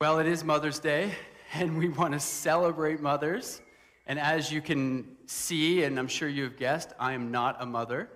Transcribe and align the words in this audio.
Well, 0.00 0.20
it 0.20 0.28
is 0.28 0.44
Mother's 0.44 0.78
Day, 0.78 1.10
and 1.54 1.76
we 1.76 1.88
want 1.88 2.14
to 2.14 2.20
celebrate 2.20 3.00
mothers. 3.00 3.60
And 4.06 4.16
as 4.20 4.52
you 4.52 4.62
can 4.62 5.16
see, 5.26 5.82
and 5.82 5.98
I'm 5.98 6.06
sure 6.06 6.28
you've 6.28 6.56
guessed, 6.56 6.92
I 7.00 7.14
am 7.14 7.32
not 7.32 7.56
a 7.58 7.66
mother. 7.66 8.08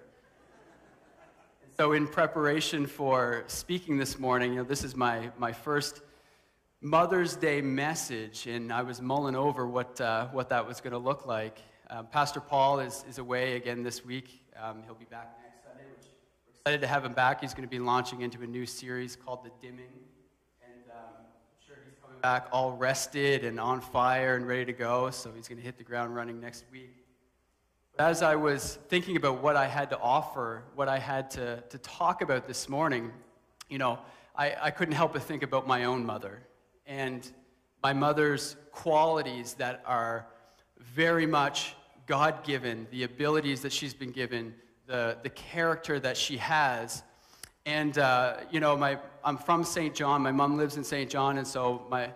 So, 1.76 1.90
in 1.90 2.06
preparation 2.06 2.86
for 2.86 3.42
speaking 3.48 3.98
this 3.98 4.20
morning, 4.20 4.52
you 4.52 4.58
know, 4.58 4.64
this 4.64 4.84
is 4.84 4.94
my, 4.94 5.32
my 5.38 5.50
first 5.50 6.02
Mother's 6.80 7.34
Day 7.34 7.60
message, 7.60 8.46
and 8.46 8.72
I 8.72 8.82
was 8.82 9.00
mulling 9.00 9.34
over 9.34 9.66
what, 9.66 10.00
uh, 10.00 10.28
what 10.28 10.50
that 10.50 10.64
was 10.64 10.80
going 10.80 10.92
to 10.92 10.98
look 10.98 11.26
like. 11.26 11.58
Um, 11.90 12.06
Pastor 12.06 12.38
Paul 12.38 12.78
is, 12.78 13.04
is 13.08 13.18
away 13.18 13.56
again 13.56 13.82
this 13.82 14.04
week. 14.04 14.44
Um, 14.56 14.84
he'll 14.84 14.94
be 14.94 15.06
back 15.06 15.36
next 15.42 15.64
Sunday, 15.64 15.82
which 15.96 16.06
we're 16.46 16.52
excited 16.60 16.80
to 16.82 16.86
have 16.86 17.04
him 17.04 17.12
back. 17.12 17.40
He's 17.40 17.54
going 17.54 17.68
to 17.68 17.70
be 17.70 17.80
launching 17.80 18.20
into 18.20 18.40
a 18.42 18.46
new 18.46 18.66
series 18.66 19.16
called 19.16 19.44
The 19.44 19.50
Dimming. 19.60 19.90
And 20.62 20.84
um, 20.92 20.98
I'm 21.18 21.66
sure 21.66 21.76
he's 21.84 21.98
coming 22.02 22.11
back 22.22 22.46
all 22.52 22.72
rested 22.72 23.44
and 23.44 23.58
on 23.58 23.80
fire 23.80 24.36
and 24.36 24.46
ready 24.46 24.64
to 24.64 24.72
go, 24.72 25.10
so 25.10 25.32
he's 25.34 25.48
going 25.48 25.58
to 25.58 25.64
hit 25.64 25.76
the 25.76 25.84
ground 25.84 26.14
running 26.14 26.40
next 26.40 26.64
week. 26.70 27.04
As 27.98 28.22
I 28.22 28.36
was 28.36 28.78
thinking 28.88 29.16
about 29.16 29.42
what 29.42 29.56
I 29.56 29.66
had 29.66 29.90
to 29.90 29.98
offer, 29.98 30.62
what 30.76 30.88
I 30.88 30.98
had 30.98 31.30
to, 31.32 31.62
to 31.68 31.78
talk 31.78 32.22
about 32.22 32.46
this 32.46 32.68
morning, 32.68 33.10
you 33.68 33.78
know, 33.78 33.98
I, 34.36 34.54
I 34.62 34.70
couldn't 34.70 34.94
help 34.94 35.12
but 35.14 35.22
think 35.24 35.42
about 35.42 35.66
my 35.66 35.84
own 35.84 36.06
mother 36.06 36.42
and 36.86 37.28
my 37.82 37.92
mother's 37.92 38.56
qualities 38.70 39.54
that 39.54 39.82
are 39.84 40.26
very 40.78 41.26
much 41.26 41.74
God 42.06 42.44
given, 42.44 42.86
the 42.92 43.02
abilities 43.02 43.62
that 43.62 43.72
she's 43.72 43.94
been 43.94 44.12
given, 44.12 44.54
the, 44.86 45.18
the 45.22 45.30
character 45.30 45.98
that 45.98 46.16
she 46.16 46.36
has. 46.36 47.02
And, 47.64 47.96
uh, 47.98 48.38
you 48.50 48.60
know, 48.60 48.76
my, 48.76 48.98
I'm 49.24 49.38
from 49.38 49.62
Saint 49.64 49.94
John. 49.94 50.22
My 50.22 50.32
mom 50.32 50.56
lives 50.56 50.76
in 50.76 50.84
Saint 50.84 51.10
John, 51.10 51.38
and 51.38 51.46
so 51.46 51.86
my, 51.88 52.10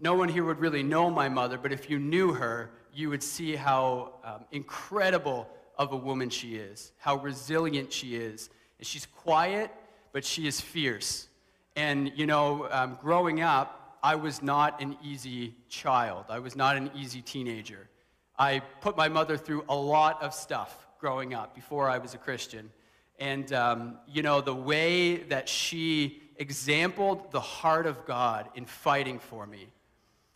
no 0.00 0.14
one 0.14 0.28
here 0.28 0.44
would 0.44 0.58
really 0.58 0.82
know 0.82 1.10
my 1.10 1.28
mother, 1.28 1.58
but 1.58 1.72
if 1.72 1.90
you 1.90 1.98
knew 1.98 2.32
her, 2.32 2.70
you 2.94 3.10
would 3.10 3.22
see 3.22 3.54
how 3.54 4.14
um, 4.24 4.44
incredible 4.52 5.48
of 5.76 5.92
a 5.92 5.96
woman 5.96 6.30
she 6.30 6.56
is, 6.56 6.92
how 6.96 7.16
resilient 7.16 7.92
she 7.92 8.16
is. 8.16 8.48
And 8.78 8.86
she's 8.86 9.06
quiet, 9.06 9.70
but 10.12 10.24
she 10.24 10.46
is 10.46 10.60
fierce. 10.60 11.28
And, 11.76 12.10
you 12.16 12.26
know, 12.26 12.68
um, 12.70 12.98
growing 13.00 13.42
up, 13.42 13.98
I 14.02 14.14
was 14.14 14.42
not 14.42 14.80
an 14.80 14.96
easy 15.04 15.54
child. 15.68 16.24
I 16.30 16.38
was 16.38 16.56
not 16.56 16.76
an 16.76 16.90
easy 16.94 17.20
teenager. 17.20 17.88
I 18.38 18.60
put 18.80 18.96
my 18.96 19.08
mother 19.08 19.36
through 19.36 19.64
a 19.68 19.76
lot 19.76 20.22
of 20.22 20.32
stuff 20.32 20.86
growing 20.98 21.34
up 21.34 21.54
before 21.54 21.90
I 21.90 21.98
was 21.98 22.14
a 22.14 22.18
Christian. 22.18 22.70
And, 23.18 23.52
um, 23.52 23.98
you 24.06 24.22
know, 24.22 24.40
the 24.40 24.54
way 24.54 25.16
that 25.24 25.48
she 25.48 26.22
exampled 26.36 27.30
the 27.32 27.40
heart 27.40 27.86
of 27.86 28.04
God 28.04 28.48
in 28.54 28.66
fighting 28.66 29.18
for 29.18 29.46
me 29.46 29.68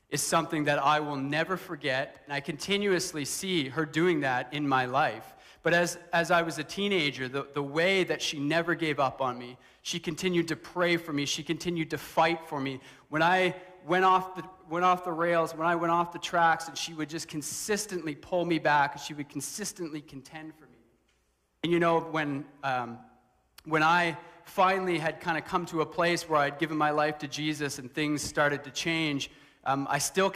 is 0.09 0.22
something 0.22 0.64
that 0.64 0.83
I 0.83 1.00
will 1.00 1.17
never 1.17 1.56
forget. 1.56 2.22
And 2.25 2.33
I 2.33 2.41
continuously 2.41 3.25
see 3.25 3.69
her 3.69 3.84
doing 3.87 4.20
that 4.20 4.53
in 4.53 4.67
my 4.67 4.87
life. 4.87 5.34
But 5.62 5.75
as, 5.75 5.98
as 6.12 6.31
I 6.31 6.42
was 6.42 6.59
a 6.59 6.64
teenager, 6.64 7.28
the, 7.28 7.47
the 7.53 7.62
way 7.62 8.03
that 8.05 8.22
she 8.22 8.39
never 8.39 8.75
gave 8.75 8.98
up 8.98 9.20
on 9.20 9.39
me, 9.39 9.59
she 9.83 9.98
continued 9.98 10.48
to 10.48 10.56
pray 10.56 10.97
for 10.97 11.12
me, 11.12 11.27
she 11.27 11.42
continued 11.42 11.91
to 11.91 11.98
fight 11.98 12.47
for 12.47 12.61
me. 12.61 12.81
When 13.09 13.22
I 13.22 13.55
went 13.87 14.05
off 14.05 14.37
the, 14.37 14.44
went 14.69 14.84
off 14.84 15.05
the 15.05 15.12
rails, 15.12 15.55
when 15.55 15.67
I 15.67 15.77
went 15.77 15.92
off 15.92 16.12
the 16.12 16.19
tracks, 16.19 16.69
and 16.69 16.77
she 16.77 16.94
would 16.94 17.09
just 17.09 17.28
consistently 17.28 18.15
pull 18.15 18.44
me 18.44 18.59
back, 18.59 18.98
she 18.98 19.15
would 19.15 19.28
consistently 19.28 20.00
contend 20.00 20.55
for 20.55 20.65
me. 20.65 20.70
And 21.62 21.72
you 21.72 21.78
know, 21.78 22.00
when, 22.00 22.44
um, 22.64 22.98
when 23.64 23.83
I 23.83 24.16
finally 24.44 24.98
had 24.98 25.20
kind 25.20 25.36
of 25.36 25.44
come 25.44 25.66
to 25.66 25.83
a 25.83 25.86
place 25.86 26.28
where 26.28 26.41
I'd 26.41 26.58
given 26.58 26.77
my 26.77 26.91
life 26.91 27.19
to 27.19 27.28
Jesus 27.28 27.78
and 27.78 27.92
things 27.92 28.22
started 28.22 28.64
to 28.64 28.70
change, 28.70 29.30
um, 29.64 29.86
I 29.91 29.98
still, 29.98 30.33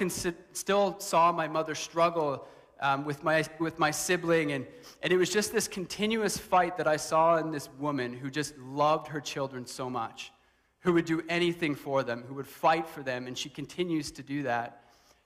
still 0.52 1.00
saw 1.00 1.32
my 1.32 1.48
mother 1.48 1.74
struggle 1.74 2.46
um, 2.80 3.06
with, 3.06 3.24
my, 3.24 3.42
with 3.58 3.78
my 3.78 3.90
sibling. 3.90 4.52
And, 4.52 4.66
and 5.02 5.12
it 5.12 5.16
was 5.16 5.30
just 5.30 5.50
this 5.50 5.66
continuous 5.66 6.36
fight 6.36 6.76
that 6.76 6.86
I 6.86 6.96
saw 6.96 7.38
in 7.38 7.50
this 7.50 7.70
woman 7.78 8.12
who 8.12 8.30
just 8.30 8.56
loved 8.58 9.08
her 9.08 9.20
children 9.20 9.66
so 9.66 9.88
much, 9.88 10.30
who 10.80 10.92
would 10.92 11.06
do 11.06 11.22
anything 11.30 11.74
for 11.74 12.02
them, 12.02 12.24
who 12.28 12.34
would 12.34 12.46
fight 12.46 12.86
for 12.86 13.02
them. 13.02 13.26
And 13.26 13.36
she 13.36 13.48
continues 13.48 14.10
to 14.12 14.22
do 14.22 14.42
that 14.42 14.82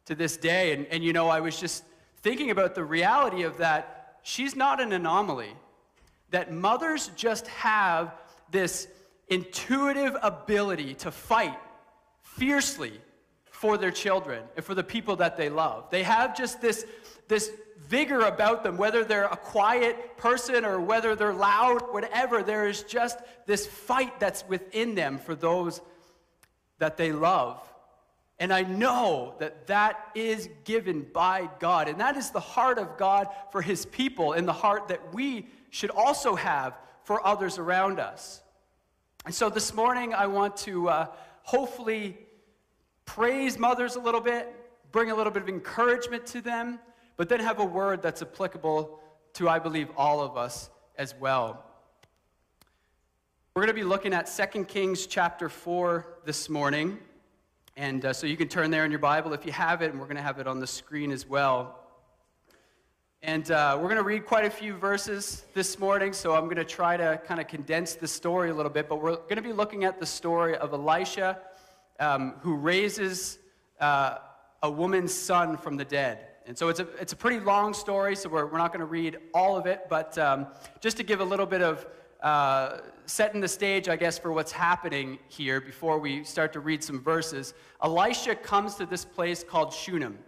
to 0.06 0.14
this 0.14 0.36
day. 0.36 0.72
And, 0.72 0.86
and 0.86 1.02
you 1.02 1.12
know, 1.12 1.28
I 1.28 1.40
was 1.40 1.58
just 1.58 1.82
thinking 2.22 2.52
about 2.52 2.76
the 2.76 2.84
reality 2.84 3.42
of 3.42 3.56
that. 3.56 4.20
She's 4.22 4.54
not 4.54 4.80
an 4.80 4.92
anomaly, 4.92 5.54
that 6.30 6.52
mothers 6.52 7.10
just 7.16 7.46
have 7.48 8.14
this 8.50 8.88
intuitive 9.28 10.16
ability 10.22 10.94
to 10.94 11.10
fight 11.10 11.58
fiercely 12.22 12.92
for 13.50 13.76
their 13.76 13.90
children 13.90 14.42
and 14.56 14.64
for 14.64 14.74
the 14.74 14.84
people 14.84 15.16
that 15.16 15.36
they 15.36 15.48
love. 15.48 15.90
They 15.90 16.02
have 16.02 16.36
just 16.36 16.60
this 16.60 16.86
this 17.28 17.50
vigor 17.86 18.20
about 18.20 18.64
them, 18.64 18.76
whether 18.76 19.04
they're 19.04 19.24
a 19.24 19.36
quiet 19.36 20.16
person 20.16 20.64
or 20.64 20.80
whether 20.80 21.14
they're 21.14 21.34
loud, 21.34 21.92
whatever. 21.92 22.42
There 22.42 22.66
is 22.66 22.82
just 22.82 23.18
this 23.46 23.66
fight 23.66 24.18
that's 24.18 24.46
within 24.48 24.94
them 24.94 25.18
for 25.18 25.34
those 25.34 25.80
that 26.78 26.96
they 26.96 27.12
love. 27.12 27.60
And 28.40 28.52
I 28.52 28.62
know 28.62 29.34
that 29.40 29.66
that 29.66 30.10
is 30.14 30.48
given 30.64 31.06
by 31.12 31.48
God. 31.58 31.88
And 31.88 32.00
that 32.00 32.16
is 32.16 32.30
the 32.30 32.40
heart 32.40 32.78
of 32.78 32.96
God 32.96 33.28
for 33.50 33.60
his 33.60 33.84
people 33.86 34.32
and 34.32 34.46
the 34.46 34.52
heart 34.52 34.88
that 34.88 35.12
we 35.12 35.46
should 35.70 35.90
also 35.90 36.34
have 36.34 36.78
for 37.04 37.26
others 37.26 37.58
around 37.58 38.00
us. 38.00 38.42
And 39.24 39.34
so 39.34 39.50
this 39.50 39.74
morning, 39.74 40.14
I 40.14 40.26
want 40.26 40.56
to 40.58 40.88
uh, 40.88 41.06
hopefully 41.42 42.18
praise 43.04 43.58
mothers 43.58 43.96
a 43.96 44.00
little 44.00 44.20
bit, 44.20 44.54
bring 44.92 45.10
a 45.10 45.14
little 45.14 45.32
bit 45.32 45.42
of 45.42 45.48
encouragement 45.48 46.26
to 46.26 46.40
them, 46.40 46.78
but 47.16 47.28
then 47.28 47.40
have 47.40 47.58
a 47.58 47.64
word 47.64 48.02
that's 48.02 48.22
applicable 48.22 49.00
to, 49.34 49.48
I 49.48 49.58
believe, 49.58 49.88
all 49.96 50.20
of 50.20 50.36
us 50.36 50.70
as 50.96 51.14
well. 51.18 51.64
We're 53.54 53.62
going 53.62 53.74
to 53.74 53.80
be 53.80 53.88
looking 53.88 54.14
at 54.14 54.30
2 54.52 54.64
Kings 54.64 55.06
chapter 55.06 55.48
4 55.48 56.06
this 56.24 56.48
morning. 56.48 56.98
And 57.76 58.04
uh, 58.04 58.12
so 58.12 58.26
you 58.26 58.36
can 58.36 58.48
turn 58.48 58.70
there 58.70 58.84
in 58.84 58.90
your 58.90 59.00
Bible 59.00 59.32
if 59.32 59.46
you 59.46 59.52
have 59.52 59.82
it, 59.82 59.90
and 59.90 60.00
we're 60.00 60.06
going 60.06 60.16
to 60.16 60.22
have 60.22 60.38
it 60.38 60.46
on 60.46 60.60
the 60.60 60.66
screen 60.66 61.10
as 61.10 61.26
well. 61.26 61.77
And 63.22 63.50
uh, 63.50 63.76
we're 63.76 63.88
going 63.88 63.96
to 63.96 64.04
read 64.04 64.26
quite 64.26 64.44
a 64.44 64.50
few 64.50 64.74
verses 64.74 65.44
this 65.52 65.80
morning, 65.80 66.12
so 66.12 66.34
I'm 66.34 66.44
going 66.44 66.56
to 66.56 66.64
try 66.64 66.96
to 66.96 67.20
kind 67.26 67.40
of 67.40 67.48
condense 67.48 67.94
the 67.94 68.06
story 68.06 68.50
a 68.50 68.54
little 68.54 68.70
bit. 68.70 68.88
But 68.88 69.02
we're 69.02 69.16
going 69.16 69.36
to 69.36 69.42
be 69.42 69.52
looking 69.52 69.82
at 69.82 69.98
the 69.98 70.06
story 70.06 70.56
of 70.56 70.72
Elisha, 70.72 71.40
um, 71.98 72.34
who 72.42 72.54
raises 72.54 73.40
uh, 73.80 74.18
a 74.62 74.70
woman's 74.70 75.12
son 75.12 75.56
from 75.56 75.76
the 75.76 75.84
dead. 75.84 76.28
And 76.46 76.56
so 76.56 76.68
it's 76.68 76.78
a, 76.78 76.86
it's 77.00 77.12
a 77.12 77.16
pretty 77.16 77.40
long 77.40 77.74
story, 77.74 78.14
so 78.14 78.28
we're, 78.28 78.46
we're 78.46 78.56
not 78.56 78.72
going 78.72 78.80
to 78.80 78.86
read 78.86 79.18
all 79.34 79.56
of 79.56 79.66
it, 79.66 79.86
but 79.90 80.16
um, 80.16 80.46
just 80.80 80.96
to 80.98 81.02
give 81.02 81.20
a 81.20 81.24
little 81.24 81.44
bit 81.44 81.60
of 81.60 81.86
uh, 82.22 82.78
setting 83.06 83.40
the 83.40 83.48
stage, 83.48 83.88
I 83.88 83.96
guess, 83.96 84.16
for 84.16 84.32
what's 84.32 84.52
happening 84.52 85.18
here 85.26 85.60
before 85.60 85.98
we 85.98 86.22
start 86.22 86.52
to 86.52 86.60
read 86.60 86.84
some 86.84 87.02
verses. 87.02 87.52
Elisha 87.82 88.36
comes 88.36 88.76
to 88.76 88.86
this 88.86 89.04
place 89.04 89.42
called 89.42 89.72
Shunem. 89.72 90.20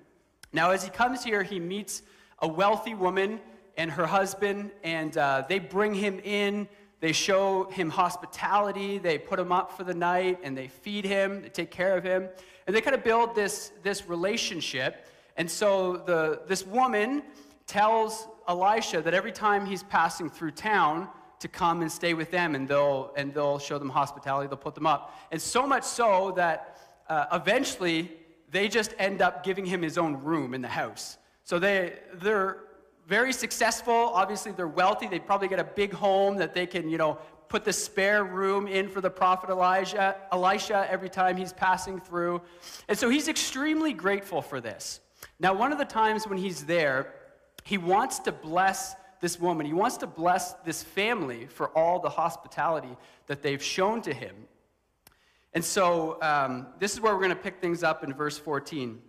Now, 0.53 0.73
as 0.73 0.83
he 0.83 0.91
comes 0.91 1.23
here, 1.23 1.45
he 1.45 1.61
meets 1.61 2.03
a 2.41 2.49
wealthy 2.49 2.95
woman 2.95 3.41
and 3.77 3.91
her 3.91 4.07
husband, 4.07 4.71
and 4.83 5.17
uh, 5.17 5.45
they 5.49 5.59
bring 5.59 5.95
him 5.95 6.21
in. 6.25 6.69
They 7.01 7.13
show 7.13 7.65
him 7.71 7.89
hospitality. 7.91 8.99
They 8.99 9.19
put 9.19 9.39
him 9.39 9.53
up 9.53 9.77
for 9.77 9.85
the 9.85 9.95
night, 9.95 10.39
and 10.43 10.57
they 10.57 10.69
feed 10.69 11.05
him. 11.05 11.43
They 11.43 11.49
take 11.49 11.71
care 11.71 11.97
of 11.97 12.05
him. 12.05 12.29
And 12.67 12.77
they 12.77 12.81
kind 12.81 12.95
of 12.95 13.03
build 13.03 13.35
this, 13.35 13.73
this 13.83 14.07
relationship. 14.07 15.07
And 15.37 15.51
so 15.51 15.97
the, 15.97 16.43
this 16.47 16.67
woman 16.67 17.23
tells 17.67 18.29
Elisha 18.49 19.01
that 19.03 19.15
every 19.15 19.33
time 19.33 19.65
he's 19.65 19.83
passing 19.83 20.29
through 20.29 20.53
town, 20.53 21.09
to 21.41 21.49
come 21.49 21.81
and 21.81 21.91
stay 21.91 22.15
with 22.15 22.31
them, 22.31 22.55
and 22.55 22.69
they'll, 22.69 23.13
and 23.17 23.33
they'll 23.33 23.59
show 23.59 23.79
them 23.79 23.89
hospitality, 23.89 24.47
they'll 24.47 24.59
put 24.59 24.75
them 24.75 24.87
up. 24.87 25.15
And 25.33 25.41
so 25.41 25.67
much 25.67 25.85
so 25.85 26.33
that 26.37 26.79
uh, 27.09 27.27
eventually 27.33 28.13
they 28.51 28.69
just 28.69 28.95
end 28.99 29.23
up 29.23 29.43
giving 29.43 29.65
him 29.65 29.83
his 29.83 29.97
own 29.97 30.23
room 30.23 30.55
in 30.55 30.61
the 30.61 30.69
house. 30.69 31.17
So 31.51 31.59
they, 31.59 31.95
they're 32.15 32.59
very 33.09 33.33
successful. 33.33 33.93
Obviously, 33.93 34.53
they're 34.53 34.69
wealthy. 34.69 35.09
They 35.09 35.19
probably 35.19 35.49
get 35.49 35.59
a 35.59 35.65
big 35.65 35.93
home 35.93 36.37
that 36.37 36.55
they 36.55 36.65
can, 36.65 36.89
you 36.89 36.97
know, 36.97 37.19
put 37.49 37.65
the 37.65 37.73
spare 37.73 38.23
room 38.23 38.69
in 38.69 38.89
for 38.89 39.01
the 39.01 39.11
prophet 39.11 39.51
Elijah, 39.51 40.17
Elisha 40.31 40.87
every 40.89 41.09
time 41.09 41.37
he's 41.37 41.53
passing 41.53 41.99
through. 41.99 42.41
And 42.89 42.97
so 42.97 43.09
he's 43.09 43.27
extremely 43.27 43.93
grateful 43.93 44.41
for 44.41 44.61
this. 44.61 45.01
Now, 45.41 45.53
one 45.53 45.73
of 45.73 45.79
the 45.79 45.85
times 45.85 46.25
when 46.29 46.39
he's 46.39 46.67
there, 46.67 47.15
he 47.65 47.79
wants 47.79 48.21
to 48.21 48.31
bless 48.31 48.95
this 49.21 49.41
woman. 49.41 49.67
He 49.67 49.73
wants 49.73 49.97
to 49.97 50.07
bless 50.07 50.53
this 50.65 50.85
family 50.85 51.47
for 51.47 51.77
all 51.77 51.99
the 51.99 52.11
hospitality 52.11 52.97
that 53.27 53.43
they've 53.43 53.61
shown 53.61 54.03
to 54.03 54.15
him. 54.15 54.37
And 55.53 55.65
so, 55.65 56.17
um, 56.23 56.69
this 56.79 56.93
is 56.93 57.01
where 57.01 57.13
we're 57.13 57.23
going 57.23 57.31
to 57.31 57.43
pick 57.43 57.61
things 57.61 57.83
up 57.83 58.05
in 58.05 58.15
verse 58.15 58.39
14. 58.39 59.03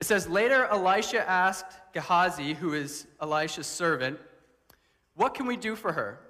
It 0.00 0.06
says, 0.06 0.28
Later, 0.28 0.64
Elisha 0.66 1.28
asked 1.28 1.78
Gehazi, 1.92 2.54
who 2.54 2.72
is 2.72 3.06
Elisha's 3.20 3.66
servant, 3.66 4.18
What 5.14 5.34
can 5.34 5.46
we 5.46 5.56
do 5.56 5.76
for 5.76 5.92
her? 5.92 6.20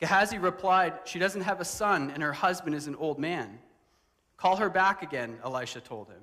Gehazi 0.00 0.38
replied, 0.38 0.94
She 1.04 1.18
doesn't 1.18 1.42
have 1.42 1.60
a 1.60 1.64
son, 1.64 2.10
and 2.10 2.22
her 2.22 2.32
husband 2.32 2.74
is 2.74 2.86
an 2.86 2.96
old 2.96 3.18
man. 3.18 3.58
Call 4.36 4.56
her 4.56 4.70
back 4.70 5.02
again, 5.02 5.38
Elisha 5.44 5.80
told 5.80 6.08
him. 6.08 6.22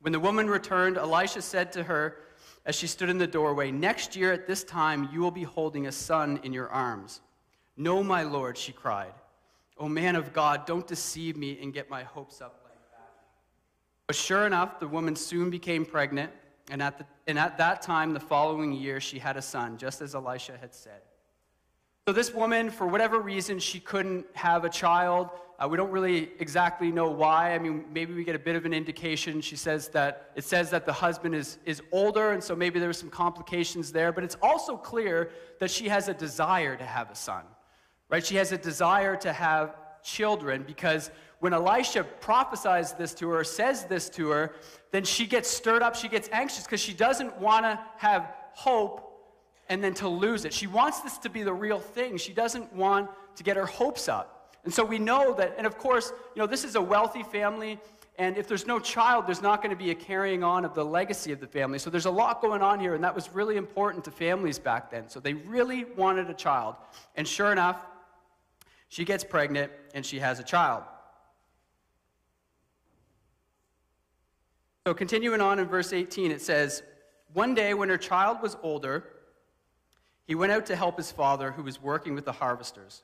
When 0.00 0.12
the 0.12 0.20
woman 0.20 0.48
returned, 0.48 0.96
Elisha 0.96 1.42
said 1.42 1.72
to 1.72 1.82
her 1.84 2.16
as 2.64 2.74
she 2.74 2.86
stood 2.86 3.08
in 3.08 3.18
the 3.18 3.26
doorway, 3.26 3.70
Next 3.70 4.16
year 4.16 4.32
at 4.32 4.46
this 4.46 4.64
time 4.64 5.08
you 5.12 5.20
will 5.20 5.30
be 5.30 5.42
holding 5.42 5.86
a 5.86 5.92
son 5.92 6.40
in 6.42 6.52
your 6.52 6.68
arms. 6.68 7.20
No, 7.76 8.02
my 8.02 8.22
Lord, 8.22 8.58
she 8.58 8.72
cried. 8.72 9.14
O 9.76 9.88
man 9.88 10.16
of 10.16 10.32
God, 10.32 10.66
don't 10.66 10.86
deceive 10.86 11.36
me 11.36 11.58
and 11.62 11.72
get 11.72 11.88
my 11.88 12.02
hopes 12.02 12.40
up. 12.40 12.67
But 14.08 14.16
sure 14.16 14.46
enough, 14.46 14.80
the 14.80 14.88
woman 14.88 15.14
soon 15.14 15.50
became 15.50 15.84
pregnant, 15.84 16.32
and 16.70 16.82
at, 16.82 16.96
the, 16.96 17.04
and 17.26 17.38
at 17.38 17.58
that 17.58 17.82
time, 17.82 18.14
the 18.14 18.20
following 18.20 18.72
year, 18.72 19.00
she 19.00 19.18
had 19.18 19.36
a 19.36 19.42
son, 19.42 19.76
just 19.76 20.00
as 20.00 20.14
Elisha 20.14 20.56
had 20.58 20.74
said. 20.74 21.02
So, 22.06 22.14
this 22.14 22.32
woman, 22.32 22.70
for 22.70 22.86
whatever 22.86 23.20
reason, 23.20 23.58
she 23.58 23.78
couldn't 23.78 24.24
have 24.32 24.64
a 24.64 24.70
child. 24.70 25.28
Uh, 25.58 25.68
we 25.68 25.76
don't 25.76 25.90
really 25.90 26.30
exactly 26.38 26.90
know 26.90 27.10
why. 27.10 27.54
I 27.54 27.58
mean, 27.58 27.84
maybe 27.92 28.14
we 28.14 28.24
get 28.24 28.34
a 28.34 28.38
bit 28.38 28.56
of 28.56 28.64
an 28.64 28.72
indication. 28.72 29.42
She 29.42 29.56
says 29.56 29.88
that 29.88 30.30
it 30.34 30.44
says 30.44 30.70
that 30.70 30.86
the 30.86 30.92
husband 30.92 31.34
is, 31.34 31.58
is 31.66 31.82
older, 31.92 32.32
and 32.32 32.42
so 32.42 32.56
maybe 32.56 32.78
there 32.78 32.88
were 32.88 32.94
some 32.94 33.10
complications 33.10 33.92
there. 33.92 34.10
But 34.10 34.24
it's 34.24 34.38
also 34.40 34.74
clear 34.74 35.28
that 35.58 35.70
she 35.70 35.86
has 35.88 36.08
a 36.08 36.14
desire 36.14 36.76
to 36.76 36.84
have 36.84 37.10
a 37.10 37.14
son, 37.14 37.44
right? 38.08 38.24
She 38.24 38.36
has 38.36 38.52
a 38.52 38.58
desire 38.58 39.16
to 39.16 39.34
have 39.34 39.76
children 40.02 40.64
because 40.66 41.10
when 41.40 41.52
Elisha 41.52 42.04
prophesies 42.04 42.92
this 42.92 43.14
to 43.14 43.30
her, 43.30 43.44
says 43.44 43.84
this 43.84 44.08
to 44.10 44.30
her, 44.30 44.54
then 44.90 45.04
she 45.04 45.26
gets 45.26 45.48
stirred 45.48 45.82
up, 45.82 45.94
she 45.94 46.08
gets 46.08 46.28
anxious 46.32 46.64
because 46.64 46.80
she 46.80 46.92
doesn't 46.92 47.38
want 47.38 47.64
to 47.64 47.78
have 47.96 48.34
hope 48.52 49.04
and 49.68 49.84
then 49.84 49.94
to 49.94 50.08
lose 50.08 50.44
it. 50.44 50.52
She 50.52 50.66
wants 50.66 51.00
this 51.00 51.18
to 51.18 51.30
be 51.30 51.42
the 51.42 51.52
real 51.52 51.78
thing. 51.78 52.16
She 52.16 52.32
doesn't 52.32 52.72
want 52.72 53.08
to 53.36 53.42
get 53.42 53.56
her 53.56 53.66
hopes 53.66 54.08
up. 54.08 54.56
And 54.64 54.74
so 54.74 54.84
we 54.84 54.98
know 54.98 55.34
that, 55.34 55.54
and 55.56 55.66
of 55.66 55.78
course, 55.78 56.12
you 56.34 56.40
know, 56.40 56.46
this 56.46 56.64
is 56.64 56.74
a 56.74 56.82
wealthy 56.82 57.22
family, 57.22 57.78
and 58.18 58.36
if 58.36 58.48
there's 58.48 58.66
no 58.66 58.80
child, 58.80 59.28
there's 59.28 59.40
not 59.40 59.62
going 59.62 59.70
to 59.70 59.82
be 59.82 59.92
a 59.92 59.94
carrying 59.94 60.42
on 60.42 60.64
of 60.64 60.74
the 60.74 60.84
legacy 60.84 61.30
of 61.30 61.38
the 61.38 61.46
family. 61.46 61.78
So 61.78 61.88
there's 61.88 62.06
a 62.06 62.10
lot 62.10 62.42
going 62.42 62.62
on 62.62 62.80
here, 62.80 62.94
and 62.94 63.04
that 63.04 63.14
was 63.14 63.32
really 63.32 63.56
important 63.56 64.04
to 64.06 64.10
families 64.10 64.58
back 64.58 64.90
then. 64.90 65.08
So 65.08 65.20
they 65.20 65.34
really 65.34 65.84
wanted 65.96 66.28
a 66.28 66.34
child. 66.34 66.74
And 67.14 67.28
sure 67.28 67.52
enough, 67.52 67.86
she 68.88 69.04
gets 69.04 69.22
pregnant 69.22 69.70
and 69.94 70.04
she 70.04 70.18
has 70.18 70.40
a 70.40 70.42
child. 70.42 70.82
So 74.88 74.94
continuing 74.94 75.42
on 75.42 75.58
in 75.58 75.66
verse 75.66 75.92
18, 75.92 76.30
it 76.30 76.40
says, 76.40 76.82
One 77.34 77.54
day 77.54 77.74
when 77.74 77.90
her 77.90 77.98
child 77.98 78.40
was 78.40 78.56
older, 78.62 79.04
he 80.26 80.34
went 80.34 80.50
out 80.50 80.64
to 80.64 80.76
help 80.76 80.96
his 80.96 81.12
father, 81.12 81.52
who 81.52 81.62
was 81.62 81.82
working 81.82 82.14
with 82.14 82.24
the 82.24 82.32
harvesters. 82.32 83.02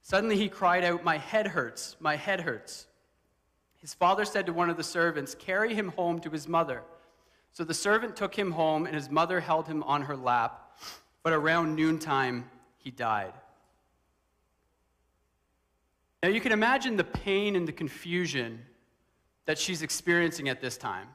Suddenly 0.00 0.38
he 0.38 0.48
cried 0.48 0.82
out, 0.82 1.04
My 1.04 1.18
head 1.18 1.48
hurts, 1.48 1.96
my 2.00 2.16
head 2.16 2.40
hurts. 2.40 2.86
His 3.76 3.92
father 3.92 4.24
said 4.24 4.46
to 4.46 4.54
one 4.54 4.70
of 4.70 4.78
the 4.78 4.82
servants, 4.82 5.34
Carry 5.34 5.74
him 5.74 5.88
home 5.88 6.20
to 6.20 6.30
his 6.30 6.48
mother. 6.48 6.80
So 7.52 7.64
the 7.64 7.74
servant 7.74 8.16
took 8.16 8.34
him 8.34 8.52
home, 8.52 8.86
and 8.86 8.94
his 8.94 9.10
mother 9.10 9.40
held 9.40 9.66
him 9.66 9.82
on 9.82 10.00
her 10.00 10.16
lap. 10.16 10.78
But 11.22 11.34
around 11.34 11.76
noontime, 11.76 12.48
he 12.78 12.90
died. 12.90 13.34
Now 16.22 16.30
you 16.30 16.40
can 16.40 16.52
imagine 16.52 16.96
the 16.96 17.04
pain 17.04 17.56
and 17.56 17.68
the 17.68 17.72
confusion 17.72 18.62
that 19.46 19.58
she's 19.58 19.82
experiencing 19.82 20.48
at 20.48 20.60
this 20.60 20.76
time. 20.76 21.08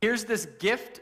Here's 0.00 0.24
this 0.24 0.46
gift 0.58 1.00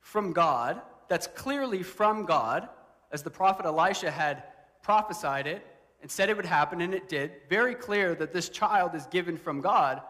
from 0.00 0.32
God 0.32 0.80
that's 1.08 1.26
clearly 1.26 1.82
from 1.82 2.24
God, 2.24 2.68
as 3.12 3.22
the 3.22 3.30
prophet 3.30 3.66
Elisha 3.66 4.10
had 4.10 4.44
prophesied 4.82 5.46
it 5.46 5.64
and 6.02 6.10
said 6.10 6.28
it 6.28 6.36
would 6.36 6.46
happen, 6.46 6.80
and 6.80 6.94
it 6.94 7.08
did. 7.08 7.32
Very 7.48 7.74
clear 7.74 8.14
that 8.14 8.32
this 8.32 8.48
child 8.48 8.94
is 8.94 9.06
given 9.06 9.36
from 9.36 9.60
God, 9.60 10.02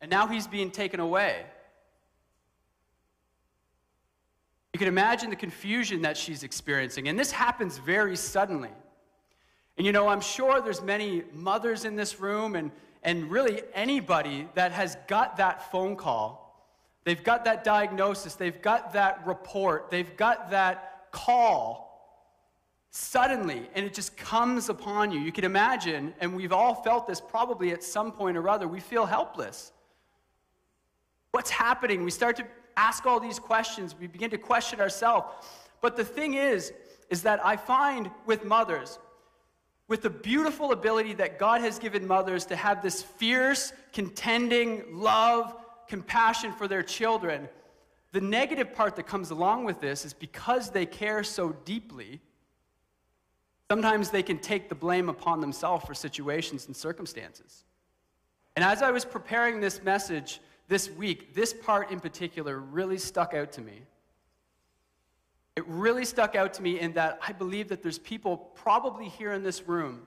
and 0.00 0.10
now 0.10 0.26
he's 0.26 0.46
being 0.46 0.70
taken 0.70 1.00
away. 1.00 1.44
You 4.72 4.78
can 4.78 4.88
imagine 4.88 5.30
the 5.30 5.36
confusion 5.36 6.02
that 6.02 6.16
she's 6.16 6.42
experiencing, 6.42 7.08
and 7.08 7.18
this 7.18 7.30
happens 7.30 7.78
very 7.78 8.16
suddenly. 8.16 8.70
And 9.76 9.86
you 9.86 9.92
know, 9.92 10.08
I'm 10.08 10.20
sure 10.20 10.60
there's 10.60 10.82
many 10.82 11.22
mothers 11.32 11.84
in 11.84 11.96
this 11.96 12.20
room 12.20 12.54
and, 12.54 12.70
and 13.02 13.30
really 13.30 13.62
anybody 13.74 14.48
that 14.54 14.72
has 14.72 14.96
got 15.06 15.36
that 15.38 15.70
phone 15.70 15.96
call 15.96 16.40
They've 17.04 17.22
got 17.22 17.44
that 17.46 17.64
diagnosis, 17.64 18.34
they've 18.34 18.60
got 18.60 18.92
that 18.92 19.26
report, 19.26 19.90
they've 19.90 20.16
got 20.16 20.50
that 20.50 21.06
call 21.12 21.88
suddenly, 22.90 23.68
and 23.74 23.86
it 23.86 23.94
just 23.94 24.16
comes 24.16 24.68
upon 24.68 25.10
you. 25.10 25.20
You 25.20 25.32
can 25.32 25.44
imagine, 25.44 26.12
and 26.20 26.36
we've 26.36 26.52
all 26.52 26.74
felt 26.74 27.06
this 27.06 27.20
probably 27.20 27.72
at 27.72 27.82
some 27.82 28.12
point 28.12 28.36
or 28.36 28.48
other, 28.48 28.68
we 28.68 28.80
feel 28.80 29.06
helpless. 29.06 29.72
What's 31.30 31.50
happening? 31.50 32.04
We 32.04 32.10
start 32.10 32.36
to 32.36 32.46
ask 32.76 33.06
all 33.06 33.20
these 33.20 33.38
questions, 33.38 33.94
we 33.98 34.06
begin 34.06 34.30
to 34.30 34.38
question 34.38 34.80
ourselves. 34.80 35.46
But 35.80 35.96
the 35.96 36.04
thing 36.04 36.34
is, 36.34 36.72
is 37.08 37.22
that 37.22 37.44
I 37.44 37.56
find 37.56 38.10
with 38.26 38.44
mothers, 38.44 38.98
with 39.90 40.02
the 40.02 40.08
beautiful 40.08 40.70
ability 40.70 41.14
that 41.14 41.36
God 41.36 41.60
has 41.62 41.80
given 41.80 42.06
mothers 42.06 42.46
to 42.46 42.54
have 42.54 42.80
this 42.80 43.02
fierce, 43.02 43.72
contending 43.92 44.84
love 44.92 45.52
compassion 45.88 46.52
for 46.52 46.68
their 46.68 46.84
children. 46.84 47.48
The 48.12 48.20
negative 48.20 48.72
part 48.72 48.94
that 48.94 49.08
comes 49.08 49.32
along 49.32 49.64
with 49.64 49.80
this 49.80 50.04
is 50.04 50.12
because 50.12 50.70
they 50.70 50.86
care 50.86 51.24
so 51.24 51.56
deeply, 51.64 52.20
sometimes 53.68 54.10
they 54.10 54.22
can 54.22 54.38
take 54.38 54.68
the 54.68 54.76
blame 54.76 55.08
upon 55.08 55.40
themselves 55.40 55.84
for 55.84 55.92
situations 55.92 56.68
and 56.68 56.76
circumstances. 56.76 57.64
And 58.54 58.64
as 58.64 58.82
I 58.82 58.92
was 58.92 59.04
preparing 59.04 59.60
this 59.60 59.82
message 59.82 60.40
this 60.68 60.88
week, 60.88 61.34
this 61.34 61.52
part 61.52 61.90
in 61.90 61.98
particular 61.98 62.60
really 62.60 62.98
stuck 62.98 63.34
out 63.34 63.50
to 63.52 63.60
me. 63.60 63.82
It 65.60 65.66
really 65.68 66.06
stuck 66.06 66.34
out 66.34 66.54
to 66.54 66.62
me 66.62 66.80
in 66.80 66.94
that 66.94 67.18
I 67.26 67.32
believe 67.32 67.68
that 67.68 67.82
there's 67.82 67.98
people 67.98 68.36
probably 68.36 69.08
here 69.10 69.32
in 69.32 69.42
this 69.42 69.68
room 69.68 70.06